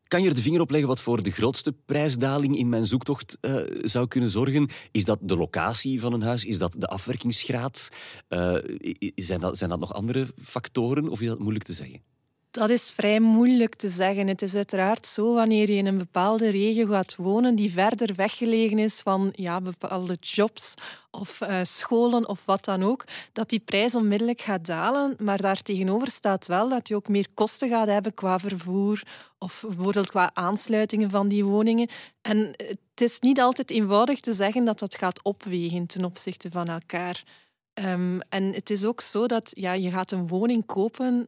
Kan 0.08 0.22
je 0.22 0.30
er 0.30 0.36
de 0.36 0.42
vinger 0.42 0.62
op 0.62 0.70
leggen 0.70 0.90
wat 0.90 1.02
voor 1.02 1.24
de 1.24 1.32
grootste 1.32 1.74
prijsdaling 1.86 2.58
in 2.58 2.70
mijn 2.70 2.88
zoektocht 2.88 3.38
uh, 3.42 3.62
zou 3.82 4.08
kunnen 4.08 4.30
zorgen? 4.30 4.70
Is 4.92 5.06
dat 5.06 5.20
de 5.22 5.38
locatie 5.38 6.00
van 6.00 6.14
een 6.14 6.22
huis? 6.22 6.44
Is 6.46 6.58
dat 6.58 6.76
de 6.78 6.88
afwerkingsgraad? 6.88 7.90
Uh, 8.30 8.58
zijn, 9.16 9.56
zijn 9.56 9.70
dat 9.70 9.80
nog 9.80 9.94
andere 9.94 10.28
factoren 10.42 11.10
of 11.10 11.22
is 11.22 11.28
dat 11.28 11.40
moeilijk 11.40 11.66
te 11.66 11.74
zeggen? 11.74 12.02
Dat 12.58 12.70
is 12.70 12.90
vrij 12.90 13.20
moeilijk 13.20 13.76
te 13.76 13.88
zeggen. 13.88 14.28
Het 14.28 14.42
is 14.42 14.56
uiteraard 14.56 15.08
zo 15.08 15.34
wanneer 15.34 15.70
je 15.70 15.78
in 15.78 15.86
een 15.86 15.98
bepaalde 15.98 16.50
regio 16.50 16.86
gaat 16.86 17.16
wonen 17.16 17.56
die 17.56 17.72
verder 17.72 18.16
weggelegen 18.16 18.80
is 18.80 19.02
van 19.02 19.34
ja, 19.36 19.62
bepaalde 19.62 20.18
jobs 20.20 20.74
of 21.12 21.42
uh, 21.42 21.60
scholen 21.64 22.28
of 22.30 22.46
wat 22.46 22.66
dan 22.66 22.84
ook, 22.84 23.04
dat 23.34 23.50
die 23.50 23.60
prijs 23.60 23.96
onmiddellijk 23.96 24.42
gaat 24.42 24.66
dalen. 24.66 25.16
Maar 25.20 25.42
daartegenover 25.42 26.12
staat 26.12 26.48
wel 26.48 26.70
dat 26.70 26.88
je 26.88 26.96
ook 26.96 27.08
meer 27.08 27.28
kosten 27.34 27.70
gaat 27.70 27.88
hebben 27.88 28.14
qua 28.14 28.40
vervoer 28.40 29.04
of 29.38 29.64
bijvoorbeeld 29.68 30.10
qua 30.10 30.32
aansluitingen 30.34 31.10
van 31.10 31.28
die 31.28 31.46
woningen. 31.46 31.90
En 32.22 32.38
het 32.58 33.02
is 33.02 33.20
niet 33.20 33.40
altijd 33.40 33.72
eenvoudig 33.72 34.20
te 34.20 34.34
zeggen 34.34 34.66
dat 34.66 34.80
dat 34.80 34.96
gaat 34.96 35.24
opwegen 35.24 35.88
ten 35.88 36.06
opzichte 36.06 36.52
van 36.52 36.68
elkaar. 36.68 37.24
Um, 37.74 38.20
en 38.30 38.54
het 38.54 38.70
is 38.70 38.86
ook 38.86 39.02
zo 39.02 39.26
dat 39.26 39.52
ja, 39.54 39.74
je 39.74 39.92
gaat 39.92 40.12
een 40.12 40.28
woning 40.28 40.66
kopen 40.66 41.28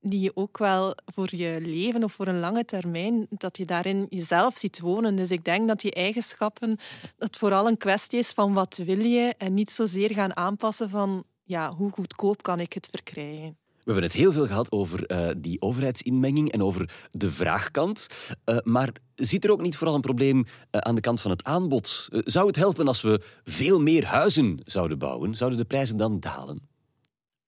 die 0.00 0.20
je 0.20 0.30
ook 0.34 0.58
wel 0.58 0.94
voor 1.04 1.28
je 1.30 1.60
leven 1.60 2.04
of 2.04 2.12
voor 2.12 2.26
een 2.26 2.40
lange 2.40 2.64
termijn, 2.64 3.26
dat 3.30 3.56
je 3.56 3.64
daarin 3.64 4.06
jezelf 4.08 4.56
ziet 4.56 4.80
wonen. 4.80 5.16
Dus 5.16 5.30
ik 5.30 5.44
denk 5.44 5.68
dat 5.68 5.80
die 5.80 5.92
eigenschappen, 5.92 6.78
dat 7.16 7.36
vooral 7.36 7.66
een 7.68 7.76
kwestie 7.76 8.18
is 8.18 8.30
van 8.30 8.52
wat 8.52 8.76
wil 8.76 9.00
je 9.00 9.34
en 9.38 9.54
niet 9.54 9.70
zozeer 9.70 10.12
gaan 10.14 10.36
aanpassen 10.36 10.90
van 10.90 11.24
ja, 11.44 11.74
hoe 11.74 11.92
goedkoop 11.92 12.42
kan 12.42 12.60
ik 12.60 12.72
het 12.72 12.88
verkrijgen. 12.90 13.56
We 13.88 13.94
hebben 13.94 14.10
het 14.12 14.20
heel 14.20 14.32
veel 14.32 14.46
gehad 14.46 14.72
over 14.72 15.10
uh, 15.10 15.28
die 15.36 15.60
overheidsinmenging 15.60 16.52
en 16.52 16.62
over 16.62 16.90
de 17.10 17.30
vraagkant. 17.32 18.06
Uh, 18.44 18.56
maar 18.62 18.92
zit 19.14 19.44
er 19.44 19.50
ook 19.50 19.60
niet 19.60 19.76
vooral 19.76 19.94
een 19.94 20.00
probleem 20.00 20.38
uh, 20.38 20.44
aan 20.70 20.94
de 20.94 21.00
kant 21.00 21.20
van 21.20 21.30
het 21.30 21.44
aanbod? 21.44 22.08
zou 22.10 22.46
het 22.46 22.56
helpen 22.56 22.88
als 22.88 23.00
we 23.00 23.20
veel 23.44 23.80
meer 23.80 24.04
huizen 24.04 24.60
zouden 24.64 24.98
bouwen? 24.98 25.34
Zouden 25.34 25.58
de 25.58 25.64
prijzen 25.64 25.96
dan 25.96 26.20
dalen? 26.20 26.68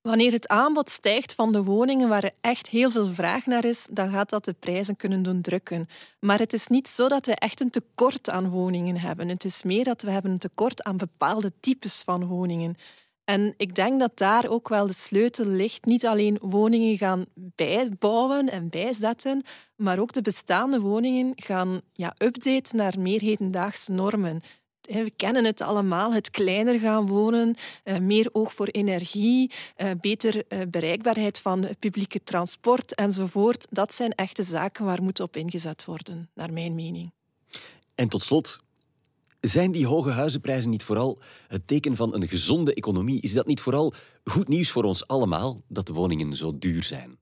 Wanneer 0.03 0.33
het 0.33 0.49
aanbod 0.49 0.91
stijgt 0.91 1.35
van 1.35 1.53
de 1.53 1.63
woningen 1.63 2.09
waar 2.09 2.25
er 2.25 2.35
echt 2.41 2.69
heel 2.69 2.91
veel 2.91 3.09
vraag 3.09 3.47
naar 3.47 3.65
is, 3.65 3.87
dan 3.93 4.11
gaat 4.11 4.31
dat 4.31 4.45
de 4.45 4.53
prijzen 4.53 4.97
kunnen 4.97 5.23
doen 5.23 5.41
drukken. 5.41 5.89
Maar 6.21 6.39
het 6.39 6.53
is 6.53 6.67
niet 6.67 6.89
zo 6.89 7.09
dat 7.09 7.27
we 7.27 7.35
echt 7.35 7.61
een 7.61 7.71
tekort 7.71 8.31
aan 8.31 8.49
woningen 8.49 8.97
hebben. 8.97 9.29
Het 9.29 9.45
is 9.45 9.63
meer 9.63 9.85
dat 9.85 10.03
we 10.03 10.11
hebben 10.11 10.31
een 10.31 10.39
tekort 10.39 10.83
aan 10.83 10.97
bepaalde 10.97 11.53
types 11.61 12.03
van 12.03 12.27
woningen. 12.27 12.77
En 13.25 13.55
ik 13.57 13.75
denk 13.75 14.01
dat 14.01 14.19
daar 14.19 14.49
ook 14.49 14.69
wel 14.69 14.87
de 14.87 14.93
sleutel 14.93 15.45
ligt. 15.45 15.85
Niet 15.85 16.07
alleen 16.07 16.39
woningen 16.41 16.97
gaan 16.97 17.27
bijbouwen 17.35 18.51
en 18.51 18.69
bijzetten, 18.69 19.43
maar 19.77 19.99
ook 19.99 20.13
de 20.13 20.23
bestaande 20.23 20.81
woningen 20.81 21.33
gaan 21.37 21.81
ja, 21.93 22.15
updaten 22.19 22.77
naar 22.77 22.95
meer 22.99 23.21
hedendaagse 23.21 23.93
normen. 23.93 24.41
We 24.91 25.13
kennen 25.17 25.45
het 25.45 25.61
allemaal, 25.61 26.13
het 26.13 26.31
kleiner 26.31 26.81
gaan 26.81 27.07
wonen, 27.07 27.55
eh, 27.85 27.99
meer 27.99 28.29
oog 28.33 28.55
voor 28.55 28.67
energie, 28.67 29.53
eh, 29.77 29.91
beter 30.01 30.45
eh, 30.49 30.61
bereikbaarheid 30.69 31.39
van 31.39 31.69
publieke 31.79 32.23
transport 32.23 32.95
enzovoort. 32.95 33.67
Dat 33.71 33.95
zijn 33.95 34.15
echte 34.15 34.43
zaken 34.43 34.85
waar 34.85 35.03
moet 35.03 35.21
op 35.21 35.37
ingezet 35.37 35.85
worden, 35.85 36.31
naar 36.35 36.53
mijn 36.53 36.75
mening. 36.75 37.13
En 37.95 38.09
tot 38.09 38.23
slot, 38.23 38.61
zijn 39.41 39.73
die 39.73 39.87
hoge 39.87 40.11
huizenprijzen 40.11 40.71
niet 40.71 40.85
vooral 40.85 41.19
het 41.49 41.67
teken 41.67 41.97
van 41.97 42.15
een 42.15 42.29
gezonde 42.29 42.75
economie? 42.75 43.21
Is 43.21 43.33
dat 43.33 43.47
niet 43.47 43.61
vooral 43.61 43.93
goed 44.25 44.49
nieuws 44.49 44.71
voor 44.71 44.85
ons 44.85 45.07
allemaal 45.07 45.63
dat 45.69 45.87
de 45.87 45.93
woningen 45.93 46.37
zo 46.37 46.59
duur 46.59 46.83
zijn? 46.83 47.19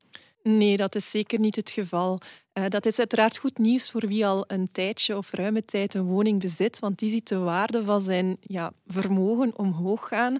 Nee, 0.49 0.77
dat 0.77 0.95
is 0.95 1.11
zeker 1.11 1.39
niet 1.39 1.57
het 1.57 1.71
geval. 1.71 2.19
Uh, 2.59 2.65
dat 2.69 2.87
is 2.87 2.99
uiteraard 2.99 3.39
goed 3.39 3.59
nieuws 3.59 3.91
voor 3.91 4.07
wie 4.07 4.27
al 4.27 4.45
een 4.47 4.73
tijdje 4.73 5.17
of 5.17 5.33
ruime 5.33 5.63
tijd 5.63 5.95
een 5.95 6.05
woning 6.05 6.41
bezit, 6.41 6.79
want 6.79 6.99
die 6.99 7.11
ziet 7.11 7.29
de 7.29 7.39
waarde 7.39 7.85
van 7.85 8.03
zijn 8.03 8.37
ja, 8.41 8.73
vermogen 8.87 9.59
omhoog 9.59 10.09
gaan. 10.09 10.39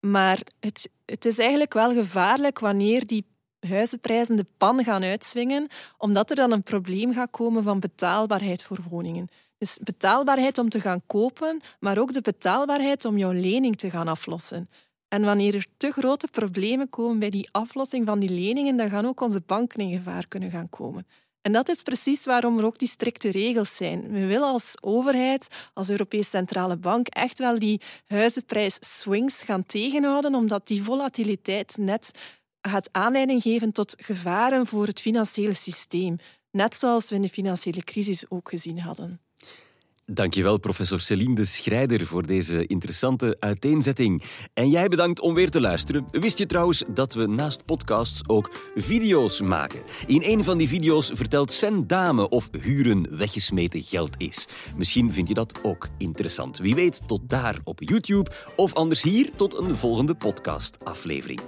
Maar 0.00 0.42
het, 0.60 0.90
het 1.04 1.24
is 1.24 1.38
eigenlijk 1.38 1.72
wel 1.72 1.92
gevaarlijk 1.92 2.58
wanneer 2.58 3.06
die 3.06 3.26
huizenprijzen 3.60 4.36
de 4.36 4.46
pan 4.56 4.84
gaan 4.84 5.02
uitswingen, 5.02 5.68
omdat 5.98 6.30
er 6.30 6.36
dan 6.36 6.52
een 6.52 6.62
probleem 6.62 7.12
gaat 7.12 7.30
komen 7.30 7.62
van 7.62 7.80
betaalbaarheid 7.80 8.62
voor 8.62 8.78
woningen. 8.88 9.28
Dus 9.58 9.78
betaalbaarheid 9.82 10.58
om 10.58 10.68
te 10.68 10.80
gaan 10.80 11.00
kopen, 11.06 11.60
maar 11.80 11.98
ook 11.98 12.12
de 12.12 12.20
betaalbaarheid 12.20 13.04
om 13.04 13.18
jouw 13.18 13.32
lening 13.32 13.76
te 13.76 13.90
gaan 13.90 14.08
aflossen. 14.08 14.68
En 15.08 15.22
wanneer 15.22 15.54
er 15.54 15.66
te 15.76 15.90
grote 15.90 16.28
problemen 16.30 16.88
komen 16.88 17.18
bij 17.18 17.30
die 17.30 17.48
aflossing 17.52 18.06
van 18.06 18.18
die 18.18 18.30
leningen, 18.30 18.76
dan 18.76 18.90
gaan 18.90 19.06
ook 19.06 19.20
onze 19.20 19.42
banken 19.46 19.80
in 19.80 19.96
gevaar 19.96 20.28
kunnen 20.28 20.50
gaan 20.50 20.68
komen. 20.68 21.06
En 21.46 21.52
dat 21.52 21.68
is 21.68 21.82
precies 21.82 22.24
waarom 22.24 22.58
er 22.58 22.64
ook 22.64 22.78
die 22.78 22.88
strikte 22.88 23.30
regels 23.30 23.76
zijn. 23.76 24.10
We 24.10 24.26
willen 24.26 24.48
als 24.48 24.74
overheid, 24.80 25.46
als 25.74 25.90
Europese 25.90 26.30
Centrale 26.30 26.76
Bank, 26.76 27.08
echt 27.08 27.38
wel 27.38 27.58
die 27.58 27.80
huizenprijs-swings 28.06 29.42
gaan 29.42 29.66
tegenhouden, 29.66 30.34
omdat 30.34 30.66
die 30.66 30.82
volatiliteit 30.82 31.76
net 31.76 32.10
gaat 32.60 32.88
aanleiding 32.92 33.42
geven 33.42 33.72
tot 33.72 33.94
gevaren 33.98 34.66
voor 34.66 34.86
het 34.86 35.00
financiële 35.00 35.54
systeem. 35.54 36.16
Net 36.50 36.76
zoals 36.76 37.08
we 37.08 37.14
in 37.14 37.22
de 37.22 37.28
financiële 37.28 37.84
crisis 37.84 38.30
ook 38.30 38.48
gezien 38.48 38.80
hadden. 38.80 39.20
Dankjewel, 40.12 40.58
professor 40.58 41.00
Celine 41.00 41.34
de 41.34 41.44
Schrijder, 41.44 42.06
voor 42.06 42.26
deze 42.26 42.66
interessante 42.66 43.36
uiteenzetting. 43.40 44.22
En 44.54 44.70
jij 44.70 44.88
bedankt 44.88 45.20
om 45.20 45.34
weer 45.34 45.50
te 45.50 45.60
luisteren. 45.60 46.04
Wist 46.10 46.38
je 46.38 46.46
trouwens 46.46 46.84
dat 46.88 47.14
we 47.14 47.26
naast 47.26 47.64
podcasts 47.64 48.28
ook 48.28 48.50
video's 48.74 49.40
maken? 49.40 49.82
In 50.06 50.22
een 50.24 50.44
van 50.44 50.58
die 50.58 50.68
video's 50.68 51.10
vertelt 51.14 51.52
Sven 51.52 51.86
Dame 51.86 52.28
of 52.28 52.48
huren 52.60 53.16
weggesmeten 53.16 53.82
geld 53.82 54.14
is. 54.18 54.46
Misschien 54.76 55.12
vind 55.12 55.28
je 55.28 55.34
dat 55.34 55.58
ook 55.62 55.88
interessant. 55.98 56.58
Wie 56.58 56.74
weet, 56.74 57.08
tot 57.08 57.20
daar 57.28 57.58
op 57.64 57.82
YouTube 57.82 58.30
of 58.56 58.74
anders 58.74 59.02
hier 59.02 59.30
tot 59.36 59.58
een 59.58 59.76
volgende 59.76 60.14
podcastaflevering. 60.14 61.40